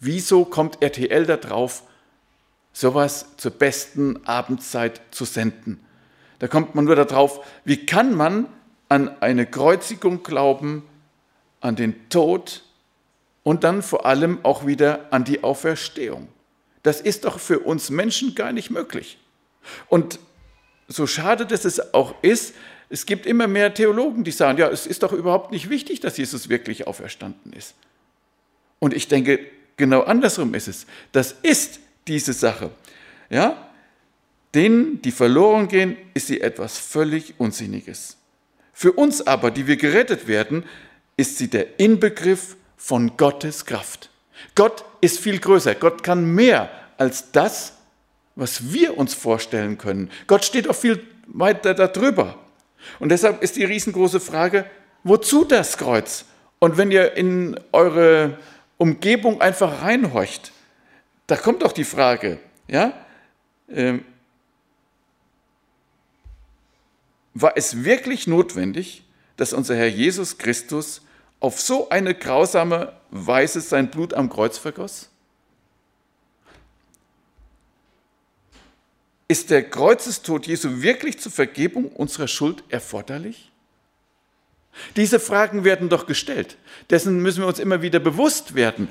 wieso 0.01 0.45
kommt 0.45 0.83
RTL 0.83 1.27
da 1.27 1.37
drauf, 1.37 1.83
sowas 2.73 3.37
zur 3.37 3.53
besten 3.53 4.27
Abendzeit 4.27 5.01
zu 5.11 5.25
senden? 5.25 5.85
Da 6.39 6.49
kommt 6.49 6.75
man 6.75 6.85
nur 6.85 6.97
darauf, 6.97 7.45
wie 7.65 7.87
kann 7.87 8.15
man 8.15 8.47
an 8.89 9.21
eine 9.21 9.47
Kreuzigung 9.47 10.23
glauben, 10.23 10.83
an 11.61 11.77
den 11.77 12.09
Tod 12.09 12.63
und 13.43 13.65
dann 13.65 13.83
vor 13.83 14.07
allem 14.07 14.39
auch 14.45 14.67
wieder 14.67 15.13
an 15.13 15.25
die 15.25 15.43
Auferstehung. 15.43 16.29
Das 16.83 17.01
ist 17.01 17.25
doch 17.25 17.41
für 17.41 17.61
uns 17.61 17.91
Menschen 17.91 18.35
gar 18.35 18.53
nicht 18.53 18.71
möglich. 18.71 19.19
Und 19.89 20.19
so 20.89 21.07
schade 21.07 21.47
dass 21.47 21.65
es 21.65 21.95
auch 21.95 22.15
ist, 22.23 22.55
es 22.89 23.07
gibt 23.07 23.27
immer 23.27 23.49
mehr 23.49 23.75
Theologen, 23.75 24.25
die 24.25 24.31
sagen, 24.31 24.59
ja, 24.59 24.69
es 24.69 24.87
ist 24.87 25.03
doch 25.03 25.13
überhaupt 25.13 25.51
nicht 25.51 25.71
wichtig, 25.71 26.01
dass 26.01 26.17
Jesus 26.17 26.49
wirklich 26.49 26.87
auferstanden 26.87 27.53
ist. 27.53 27.75
Und 28.79 28.95
ich 28.95 29.09
denke, 29.09 29.41
genau 29.77 30.03
andersrum 30.03 30.55
ist 30.55 30.69
es. 30.69 30.87
Das 31.13 31.33
ist 31.43 31.81
diese 32.07 32.33
Sache. 32.33 32.71
Ja? 33.31 33.71
Denen, 34.55 35.03
die 35.03 35.11
verloren 35.11 35.69
gehen, 35.69 35.97
ist 36.15 36.29
sie 36.29 36.41
etwas 36.41 36.79
völlig 36.79 37.35
Unsinniges. 37.39 38.17
Für 38.73 38.93
uns 38.93 39.27
aber, 39.27 39.51
die 39.51 39.67
wir 39.67 39.77
gerettet 39.77 40.29
werden, 40.29 40.65
ist 41.17 41.39
sie 41.39 41.49
der 41.49 41.81
Inbegriff 41.81 42.57
von 42.77 43.17
Gottes 43.17 43.65
Kraft. 43.65 44.11
Gott 44.55 44.85
ist 45.01 45.19
viel 45.19 45.39
größer. 45.39 45.75
Gott 45.75 46.03
kann 46.03 46.35
mehr 46.35 46.71
als 46.99 47.33
das, 47.33 47.73
was 48.35 48.73
wir 48.73 48.97
uns 48.97 49.15
vorstellen 49.15 49.79
können. 49.79 50.11
Gott 50.27 50.45
steht 50.45 50.69
auch 50.69 50.77
viel 50.77 51.03
weiter 51.27 51.75
darüber. 51.75 52.39
Und 52.99 53.11
deshalb 53.11 53.43
ist 53.43 53.57
die 53.57 53.65
riesengroße 53.65 54.21
Frage, 54.21 54.67
wozu 55.05 55.45
das 55.45 55.77
Kreuz? 55.77 56.25
Und 56.59 56.77
wenn 56.77 56.91
ihr 56.91 57.15
in 57.15 57.59
eure 57.73 58.39
Umgebung 58.79 59.41
einfach 59.41 59.83
reinhorcht, 59.83 60.53
da 61.27 61.37
kommt 61.37 61.63
doch 61.63 61.73
die 61.73 61.85
Frage, 61.85 62.39
ja, 62.69 62.93
äh, 63.69 63.99
war 67.35 67.57
es 67.57 67.85
wirklich 67.85 68.27
notwendig, 68.27 69.05
dass 69.37 69.53
unser 69.53 69.77
Herr 69.77 69.89
Jesus 69.89 70.39
Christus 70.39 71.03
auf 71.41 71.61
so 71.61 71.91
eine 71.91 72.15
grausame 72.15 72.95
Weise 73.11 73.61
sein 73.61 73.91
Blut 73.91 74.15
am 74.15 74.31
Kreuz 74.31 74.57
vergoss? 74.57 75.11
Ist 79.29 79.51
der 79.51 79.69
Kreuzestod 79.69 80.47
Jesu 80.47 80.83
wirklich 80.83 81.19
zur 81.19 81.33
Vergebung 81.33 81.89
unserer 81.89 82.29
Schuld 82.29 82.63
erforderlich? 82.69 83.51
Diese 84.95 85.19
Fragen 85.19 85.65
werden 85.65 85.89
doch 85.89 86.07
gestellt. 86.07 86.57
Dessen 86.91 87.21
müssen 87.23 87.41
wir 87.41 87.49
uns 87.49 87.59
immer 87.59 87.83
wieder 87.83 87.99
bewusst 87.99 88.55
werden. 88.55 88.91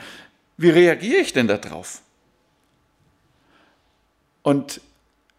Wie 0.58 0.70
reagiere 0.70 1.20
ich 1.20 1.32
denn 1.32 1.48
darauf? 1.48 2.02
Und 4.42 4.82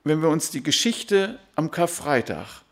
wenn 0.05 0.23
wir 0.23 0.29
uns 0.29 0.51
die 0.51 0.63
Geschichte 0.63 1.39
am 1.57 1.71
Karfreitag 1.71 2.63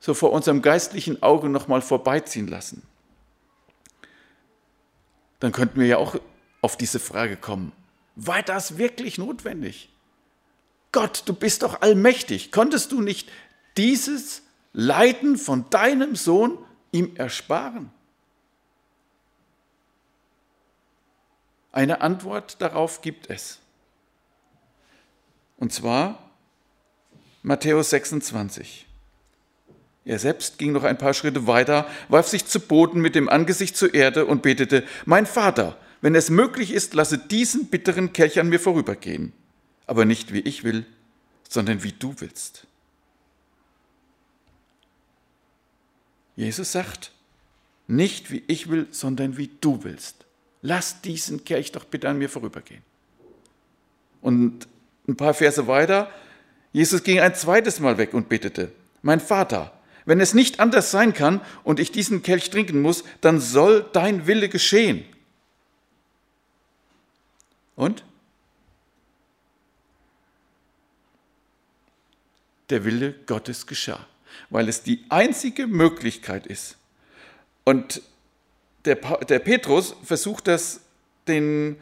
so 0.00 0.14
vor 0.14 0.32
unserem 0.32 0.62
geistlichen 0.62 1.22
Auge 1.22 1.48
nochmal 1.48 1.82
vorbeiziehen 1.82 2.46
lassen, 2.46 2.82
dann 5.40 5.52
könnten 5.52 5.80
wir 5.80 5.86
ja 5.86 5.96
auch 5.98 6.16
auf 6.62 6.76
diese 6.76 6.98
Frage 6.98 7.36
kommen. 7.36 7.72
War 8.14 8.42
das 8.42 8.78
wirklich 8.78 9.18
notwendig? 9.18 9.90
Gott, 10.92 11.22
du 11.26 11.34
bist 11.34 11.62
doch 11.62 11.80
allmächtig. 11.82 12.52
Konntest 12.52 12.92
du 12.92 13.00
nicht 13.00 13.30
dieses 13.76 14.42
Leiden 14.72 15.36
von 15.36 15.68
deinem 15.70 16.16
Sohn 16.16 16.58
ihm 16.92 17.14
ersparen? 17.16 17.90
Eine 21.72 22.00
Antwort 22.00 22.60
darauf 22.62 23.02
gibt 23.02 23.28
es. 23.28 23.58
Und 25.58 25.72
zwar 25.72 26.30
Matthäus 27.42 27.90
26. 27.90 28.86
Er 30.06 30.18
selbst 30.18 30.56
ging 30.58 30.72
noch 30.72 30.84
ein 30.84 30.98
paar 30.98 31.14
Schritte 31.14 31.46
weiter, 31.46 31.86
warf 32.08 32.28
sich 32.28 32.46
zu 32.46 32.60
Boden 32.60 33.00
mit 33.00 33.14
dem 33.14 33.28
Angesicht 33.28 33.76
zur 33.76 33.92
Erde 33.92 34.24
und 34.24 34.42
betete, 34.42 34.84
Mein 35.04 35.26
Vater, 35.26 35.76
wenn 36.00 36.14
es 36.14 36.30
möglich 36.30 36.72
ist, 36.72 36.94
lasse 36.94 37.18
diesen 37.18 37.66
bitteren 37.66 38.12
Kelch 38.12 38.38
an 38.38 38.48
mir 38.48 38.60
vorübergehen 38.60 39.32
aber 39.86 40.04
nicht 40.04 40.32
wie 40.32 40.40
ich 40.40 40.64
will, 40.64 40.84
sondern 41.48 41.82
wie 41.82 41.92
du 41.92 42.14
willst. 42.18 42.66
Jesus 46.34 46.72
sagt, 46.72 47.12
nicht 47.86 48.30
wie 48.30 48.42
ich 48.46 48.68
will, 48.68 48.88
sondern 48.90 49.36
wie 49.36 49.50
du 49.60 49.84
willst. 49.84 50.26
Lass 50.60 51.00
diesen 51.00 51.44
Kelch 51.44 51.72
doch 51.72 51.84
bitte 51.84 52.08
an 52.08 52.18
mir 52.18 52.28
vorübergehen. 52.28 52.82
Und 54.20 54.66
ein 55.06 55.16
paar 55.16 55.34
Verse 55.34 55.66
weiter, 55.66 56.10
Jesus 56.72 57.02
ging 57.04 57.20
ein 57.20 57.34
zweites 57.34 57.80
Mal 57.80 57.96
weg 57.96 58.12
und 58.12 58.28
betete, 58.28 58.72
mein 59.02 59.20
Vater, 59.20 59.72
wenn 60.04 60.20
es 60.20 60.34
nicht 60.34 60.60
anders 60.60 60.90
sein 60.90 61.14
kann 61.14 61.40
und 61.64 61.80
ich 61.80 61.92
diesen 61.92 62.22
Kelch 62.22 62.50
trinken 62.50 62.82
muss, 62.82 63.04
dann 63.20 63.40
soll 63.40 63.88
dein 63.92 64.26
Wille 64.26 64.48
geschehen. 64.48 65.04
Und? 67.76 68.04
Der 72.70 72.84
Wille 72.84 73.14
Gottes 73.26 73.66
geschah, 73.66 74.06
weil 74.50 74.68
es 74.68 74.82
die 74.82 75.04
einzige 75.08 75.66
Möglichkeit 75.66 76.46
ist. 76.46 76.76
Und 77.64 78.02
der, 78.84 78.96
der 78.96 79.38
Petrus 79.38 79.94
versucht 80.04 80.46
das 80.46 80.80
den 81.26 81.76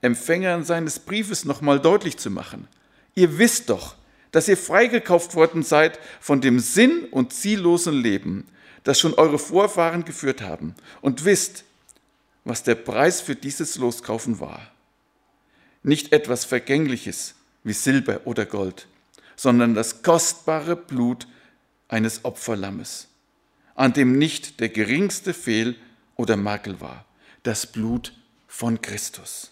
Empfängern 0.00 0.64
seines 0.64 0.98
Briefes 0.98 1.44
nochmal 1.44 1.80
deutlich 1.80 2.16
zu 2.16 2.30
machen. 2.30 2.66
Ihr 3.14 3.38
wisst 3.38 3.70
doch, 3.70 3.96
dass 4.32 4.48
ihr 4.48 4.56
freigekauft 4.56 5.34
worden 5.34 5.62
seid 5.62 5.98
von 6.20 6.40
dem 6.40 6.58
sinn- 6.58 7.06
und 7.10 7.32
ziellosen 7.32 7.94
Leben, 7.94 8.46
das 8.84 8.98
schon 8.98 9.14
eure 9.14 9.38
Vorfahren 9.38 10.04
geführt 10.04 10.42
haben, 10.42 10.74
und 11.00 11.24
wisst, 11.24 11.64
was 12.44 12.62
der 12.62 12.76
Preis 12.76 13.20
für 13.20 13.34
dieses 13.34 13.76
Loskaufen 13.76 14.40
war. 14.40 14.70
Nicht 15.82 16.12
etwas 16.12 16.44
Vergängliches 16.44 17.34
wie 17.62 17.72
Silber 17.72 18.22
oder 18.24 18.46
Gold, 18.46 18.86
sondern 19.40 19.74
das 19.74 20.02
kostbare 20.02 20.76
Blut 20.76 21.26
eines 21.88 22.26
Opferlammes, 22.26 23.08
an 23.74 23.94
dem 23.94 24.18
nicht 24.18 24.60
der 24.60 24.68
geringste 24.68 25.32
Fehl 25.32 25.76
oder 26.16 26.36
Makel 26.36 26.82
war, 26.82 27.06
das 27.42 27.66
Blut 27.66 28.12
von 28.46 28.82
Christus. 28.82 29.50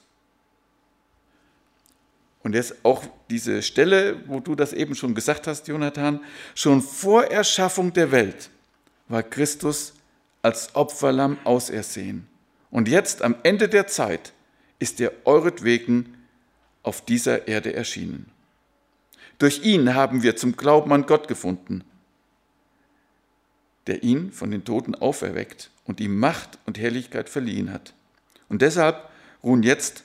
Und 2.42 2.55
jetzt 2.55 2.74
auch 2.83 3.03
diese 3.31 3.62
Stelle, 3.62 4.29
wo 4.29 4.40
du 4.40 4.55
das 4.55 4.74
eben 4.74 4.94
schon 4.94 5.14
gesagt 5.14 5.46
hast, 5.46 5.68
Jonathan, 5.68 6.20
schon 6.55 6.83
vor 6.83 7.24
Erschaffung 7.24 7.90
der 7.94 8.12
Welt 8.12 8.51
war 9.09 9.22
Christus 9.22 9.94
als 10.42 10.74
Opferlamm 10.74 11.38
ausersehen. 11.44 12.29
Und 12.70 12.88
jetzt 12.88 13.22
am 13.22 13.37
Ende 13.42 13.70
der 13.70 13.87
Zeit 13.87 14.35
ist 14.81 15.01
er 15.01 15.12
euretwegen 15.24 16.14
auf 16.83 17.03
dieser 17.03 17.48
Erde 17.48 17.72
erschienen. 17.72 18.31
Durch 19.38 19.62
ihn 19.62 19.94
haben 19.94 20.22
wir 20.22 20.37
zum 20.37 20.57
Glauben 20.57 20.92
an 20.92 21.07
Gott 21.07 21.29
gefunden, 21.29 21.85
der 23.87 24.03
ihn 24.03 24.33
von 24.33 24.51
den 24.51 24.64
Toten 24.64 24.94
auferweckt 24.94 25.70
und 25.85 26.01
ihm 26.01 26.18
Macht 26.18 26.59
und 26.66 26.79
Herrlichkeit 26.79 27.29
verliehen 27.29 27.72
hat. 27.72 27.94
Und 28.48 28.62
deshalb 28.62 29.09
ruhen 29.42 29.62
jetzt, 29.62 30.03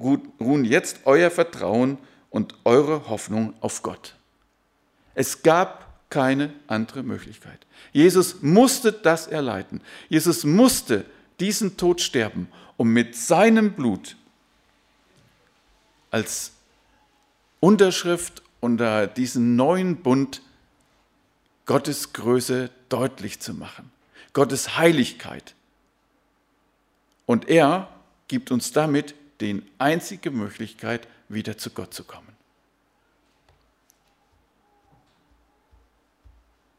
ruhen 0.00 0.64
jetzt 0.64 1.00
euer 1.04 1.30
Vertrauen 1.30 1.98
und 2.30 2.54
eure 2.64 3.08
Hoffnung 3.08 3.54
auf 3.60 3.82
Gott. 3.82 4.16
Es 5.14 5.42
gab 5.42 5.92
keine 6.08 6.52
andere 6.66 7.02
Möglichkeit. 7.02 7.66
Jesus 7.92 8.42
musste 8.42 8.92
das 8.92 9.26
erleiden. 9.26 9.80
Jesus 10.08 10.44
musste 10.44 11.04
diesen 11.40 11.76
Tod 11.76 12.00
sterben, 12.00 12.48
um 12.76 12.92
mit 12.92 13.16
seinem 13.16 13.72
Blut 13.72 14.16
als 16.10 16.52
Unterschrift 17.60 18.41
unter 18.62 19.08
diesen 19.08 19.56
neuen 19.56 20.02
Bund 20.02 20.40
Gottes 21.66 22.12
Größe 22.12 22.70
deutlich 22.88 23.40
zu 23.40 23.54
machen, 23.54 23.90
Gottes 24.32 24.78
Heiligkeit. 24.78 25.54
Und 27.26 27.48
er 27.48 27.88
gibt 28.28 28.52
uns 28.52 28.72
damit 28.72 29.16
die 29.40 29.62
einzige 29.78 30.30
Möglichkeit, 30.30 31.08
wieder 31.28 31.58
zu 31.58 31.70
Gott 31.70 31.92
zu 31.92 32.04
kommen. 32.04 32.28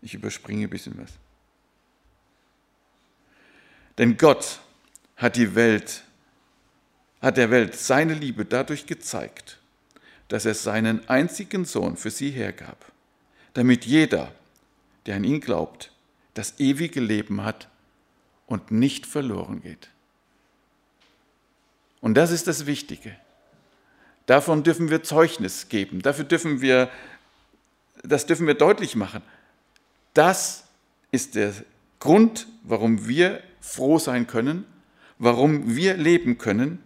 Ich 0.01 0.13
überspringe 0.13 0.67
ein 0.67 0.69
bisschen 0.69 0.97
was. 0.97 1.11
Denn 3.97 4.15
Gott 4.15 4.61
hat 5.17 5.35
die 5.35 5.53
Welt, 5.53 6.03
hat 7.21 7.35
der 7.35 7.51
Welt 7.51 7.75
seine 7.75 8.13
Liebe 8.13 8.45
dadurch 8.45 8.85
gezeigt, 8.85 9.59
dass 10.33 10.45
er 10.45 10.55
seinen 10.55 11.07
einzigen 11.09 11.63
Sohn 11.63 11.95
für 11.95 12.09
sie 12.09 12.31
hergab, 12.31 12.91
damit 13.53 13.85
jeder, 13.85 14.33
der 15.05 15.17
an 15.17 15.25
ihn 15.25 15.41
glaubt, 15.41 15.91
das 16.33 16.59
ewige 16.59 17.01
Leben 17.01 17.43
hat 17.43 17.67
und 18.47 18.71
nicht 18.71 19.05
verloren 19.05 19.61
geht. 19.61 19.91
Und 22.01 22.15
das 22.15 22.31
ist 22.31 22.47
das 22.47 22.65
Wichtige. 22.65 23.15
Davon 24.25 24.63
dürfen 24.63 24.89
wir 24.89 25.03
Zeugnis 25.03 25.69
geben. 25.69 26.01
Dafür 26.01 26.25
dürfen 26.25 26.61
wir, 26.61 26.89
das 28.01 28.25
dürfen 28.25 28.47
wir 28.47 28.55
deutlich 28.55 28.95
machen. 28.95 29.21
Das 30.15 30.63
ist 31.11 31.35
der 31.35 31.53
Grund, 31.99 32.47
warum 32.63 33.07
wir 33.07 33.43
froh 33.61 33.99
sein 33.99 34.25
können, 34.25 34.65
warum 35.19 35.75
wir 35.75 35.95
leben 35.95 36.39
können, 36.39 36.81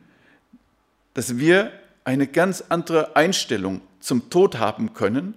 dass 1.14 1.38
wir 1.38 1.72
eine 2.08 2.26
ganz 2.26 2.64
andere 2.70 3.18
Einstellung 3.18 3.82
zum 4.00 4.30
Tod 4.30 4.58
haben 4.58 4.94
können, 4.94 5.36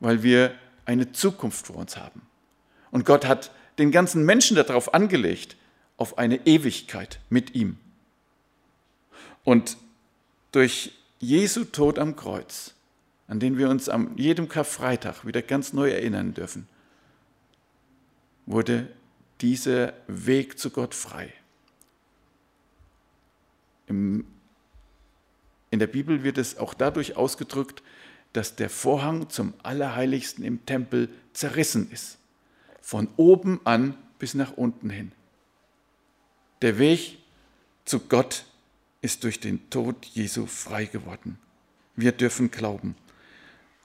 weil 0.00 0.22
wir 0.22 0.54
eine 0.84 1.12
Zukunft 1.12 1.68
vor 1.68 1.76
uns 1.76 1.96
haben. 1.96 2.20
Und 2.90 3.06
Gott 3.06 3.24
hat 3.24 3.52
den 3.78 3.90
ganzen 3.90 4.22
Menschen 4.26 4.54
darauf 4.54 4.92
angelegt, 4.92 5.56
auf 5.96 6.18
eine 6.18 6.46
Ewigkeit 6.46 7.20
mit 7.30 7.54
ihm. 7.54 7.78
Und 9.44 9.78
durch 10.52 10.92
Jesu 11.20 11.64
Tod 11.64 11.98
am 11.98 12.16
Kreuz, 12.16 12.74
an 13.26 13.40
den 13.40 13.56
wir 13.56 13.70
uns 13.70 13.88
an 13.88 14.14
jedem 14.18 14.50
Karfreitag 14.50 15.24
wieder 15.24 15.40
ganz 15.40 15.72
neu 15.72 15.90
erinnern 15.90 16.34
dürfen, 16.34 16.68
wurde 18.44 18.92
dieser 19.40 19.94
Weg 20.06 20.58
zu 20.58 20.68
Gott 20.68 20.94
frei. 20.94 21.32
Im, 23.86 24.26
in 25.74 25.80
der 25.80 25.88
Bibel 25.88 26.22
wird 26.22 26.38
es 26.38 26.56
auch 26.56 26.72
dadurch 26.72 27.16
ausgedrückt, 27.16 27.82
dass 28.32 28.54
der 28.54 28.70
Vorhang 28.70 29.28
zum 29.28 29.54
Allerheiligsten 29.64 30.44
im 30.44 30.64
Tempel 30.66 31.08
zerrissen 31.32 31.90
ist. 31.90 32.16
Von 32.80 33.08
oben 33.16 33.60
an 33.64 33.96
bis 34.20 34.34
nach 34.34 34.52
unten 34.52 34.88
hin. 34.88 35.10
Der 36.62 36.78
Weg 36.78 37.18
zu 37.84 37.98
Gott 37.98 38.44
ist 39.02 39.24
durch 39.24 39.40
den 39.40 39.68
Tod 39.68 40.06
Jesu 40.06 40.46
frei 40.46 40.84
geworden. 40.84 41.40
Wir 41.96 42.12
dürfen 42.12 42.52
glauben. 42.52 42.94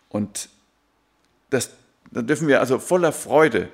Und 0.09 0.49
das, 1.49 1.71
da 2.11 2.21
dürfen 2.21 2.47
wir 2.47 2.59
also 2.59 2.77
voller 2.77 3.11
Freude 3.11 3.69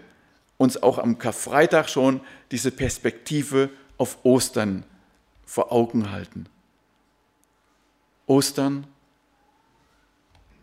uns 0.56 0.82
auch 0.82 1.00
am 1.00 1.18
Karfreitag 1.18 1.90
schon 1.90 2.22
diese 2.52 2.72
Perspektive 2.72 3.70
auf 3.98 4.24
Ostern 4.24 4.86
vor 5.46 5.74
Augen 5.74 6.12
halten. 6.12 6.48
Ostern, 8.28 8.88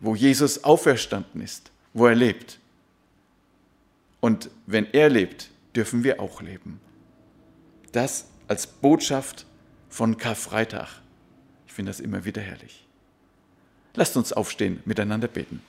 wo 0.00 0.14
Jesus 0.14 0.64
auferstanden 0.64 1.40
ist, 1.40 1.70
wo 1.92 2.06
er 2.06 2.14
lebt. 2.14 2.58
Und 4.20 4.50
wenn 4.66 4.86
er 4.92 5.08
lebt, 5.08 5.50
dürfen 5.74 6.04
wir 6.04 6.20
auch 6.20 6.42
leben. 6.42 6.80
Das 7.92 8.26
als 8.48 8.66
Botschaft 8.66 9.46
von 9.88 10.16
Karfreitag. 10.16 10.88
Ich 11.66 11.72
finde 11.72 11.90
das 11.90 12.00
immer 12.00 12.24
wieder 12.24 12.42
herrlich. 12.42 12.86
Lasst 13.94 14.16
uns 14.16 14.32
aufstehen, 14.32 14.80
miteinander 14.84 15.28
beten. 15.28 15.62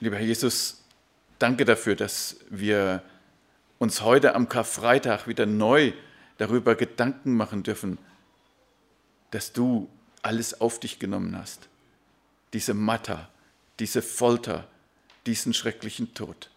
Lieber 0.00 0.16
Herr 0.16 0.26
Jesus, 0.26 0.82
danke 1.38 1.64
dafür, 1.64 1.96
dass 1.96 2.36
wir 2.50 3.02
uns 3.78 4.02
heute 4.02 4.34
am 4.34 4.48
Karfreitag 4.48 5.26
wieder 5.26 5.46
neu 5.46 5.92
darüber 6.38 6.74
Gedanken 6.74 7.34
machen 7.34 7.62
dürfen, 7.62 7.98
dass 9.30 9.52
du 9.52 9.88
alles 10.22 10.60
auf 10.60 10.80
dich 10.80 10.98
genommen 10.98 11.36
hast. 11.36 11.68
Diese 12.52 12.74
Matter, 12.74 13.28
diese 13.78 14.02
Folter, 14.02 14.68
diesen 15.26 15.54
schrecklichen 15.54 16.14
Tod. 16.14 16.50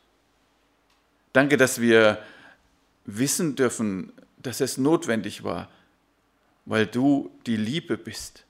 Danke, 1.33 1.57
dass 1.57 1.81
wir 1.81 2.21
wissen 3.05 3.55
dürfen, 3.55 4.11
dass 4.37 4.61
es 4.61 4.77
notwendig 4.77 5.43
war, 5.43 5.69
weil 6.65 6.85
du 6.85 7.31
die 7.45 7.57
Liebe 7.57 7.97
bist, 7.97 8.43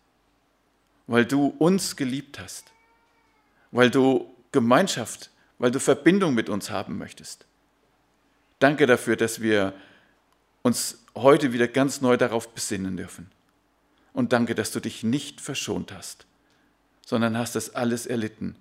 weil 1.06 1.26
du 1.26 1.48
uns 1.60 1.96
geliebt 1.96 2.40
hast, 2.40 2.72
weil 3.72 3.90
du 3.90 4.34
Gemeinschaft, 4.52 5.30
weil 5.60 5.72
du 5.72 5.80
Verbindung 5.80 6.34
mit 6.34 6.50
uns 6.50 6.70
haben 6.70 6.98
möchtest. 6.98 7.46
Danke 8.60 8.86
dafür, 8.86 9.16
dass 9.16 9.42
wir 9.42 9.74
uns 10.62 11.04
heute 11.16 11.54
wieder 11.54 11.68
ganz 11.68 12.02
neu 12.02 12.18
darauf 12.18 12.50
besinnen 12.50 12.98
dürfen. 12.98 13.32
Und 14.14 14.34
danke, 14.34 14.56
dass 14.56 14.72
du 14.72 14.80
dich 14.80 15.04
nicht 15.04 15.42
verschont 15.42 15.92
hast, 15.92 16.26
sondern 17.06 17.38
hast 17.38 17.56
das 17.56 17.76
alles 17.76 18.06
erlitten 18.06 18.56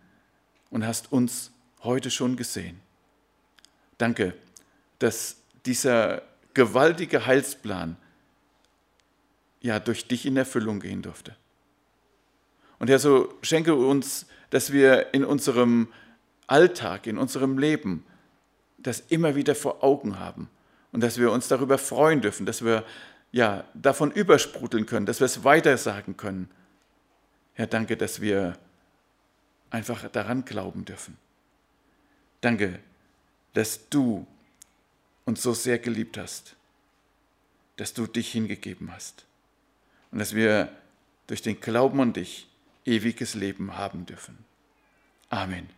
und 0.70 0.86
hast 0.86 1.12
uns 1.12 1.50
heute 1.82 2.10
schon 2.10 2.36
gesehen. 2.36 2.80
Danke, 3.98 4.34
dass 4.98 5.36
dieser 5.64 6.22
gewaltige 6.52 7.26
Heilsplan 7.26 7.96
ja 9.60 9.78
durch 9.78 10.06
dich 10.06 10.26
in 10.26 10.36
Erfüllung 10.36 10.80
gehen 10.80 11.02
durfte. 11.02 11.34
Und 12.78 12.88
Herr, 12.88 12.98
so 12.98 13.34
schenke 13.42 13.74
uns, 13.74 14.26
dass 14.50 14.72
wir 14.72 15.14
in 15.14 15.24
unserem 15.24 15.88
Alltag, 16.46 17.06
in 17.06 17.18
unserem 17.18 17.58
Leben 17.58 18.04
das 18.86 19.00
immer 19.08 19.34
wieder 19.34 19.54
vor 19.54 19.82
Augen 19.82 20.18
haben 20.20 20.48
und 20.92 21.02
dass 21.02 21.18
wir 21.18 21.32
uns 21.32 21.48
darüber 21.48 21.76
freuen 21.76 22.20
dürfen, 22.20 22.46
dass 22.46 22.64
wir 22.64 22.84
ja 23.32 23.64
davon 23.74 24.12
übersprudeln 24.12 24.86
können, 24.86 25.06
dass 25.06 25.20
wir 25.20 25.24
es 25.24 25.42
weitersagen 25.42 26.16
können. 26.16 26.48
Herr, 27.54 27.66
danke, 27.66 27.96
dass 27.96 28.20
wir 28.20 28.56
einfach 29.70 30.08
daran 30.10 30.44
glauben 30.44 30.84
dürfen. 30.84 31.18
Danke, 32.40 32.78
dass 33.54 33.88
du 33.88 34.26
uns 35.24 35.42
so 35.42 35.52
sehr 35.52 35.78
geliebt 35.80 36.16
hast, 36.16 36.54
dass 37.76 37.92
du 37.92 38.06
dich 38.06 38.30
hingegeben 38.30 38.92
hast 38.92 39.26
und 40.12 40.20
dass 40.20 40.34
wir 40.34 40.70
durch 41.26 41.42
den 41.42 41.60
Glauben 41.60 42.00
an 42.00 42.12
dich 42.12 42.48
ewiges 42.84 43.34
Leben 43.34 43.76
haben 43.76 44.06
dürfen. 44.06 44.38
Amen. 45.28 45.75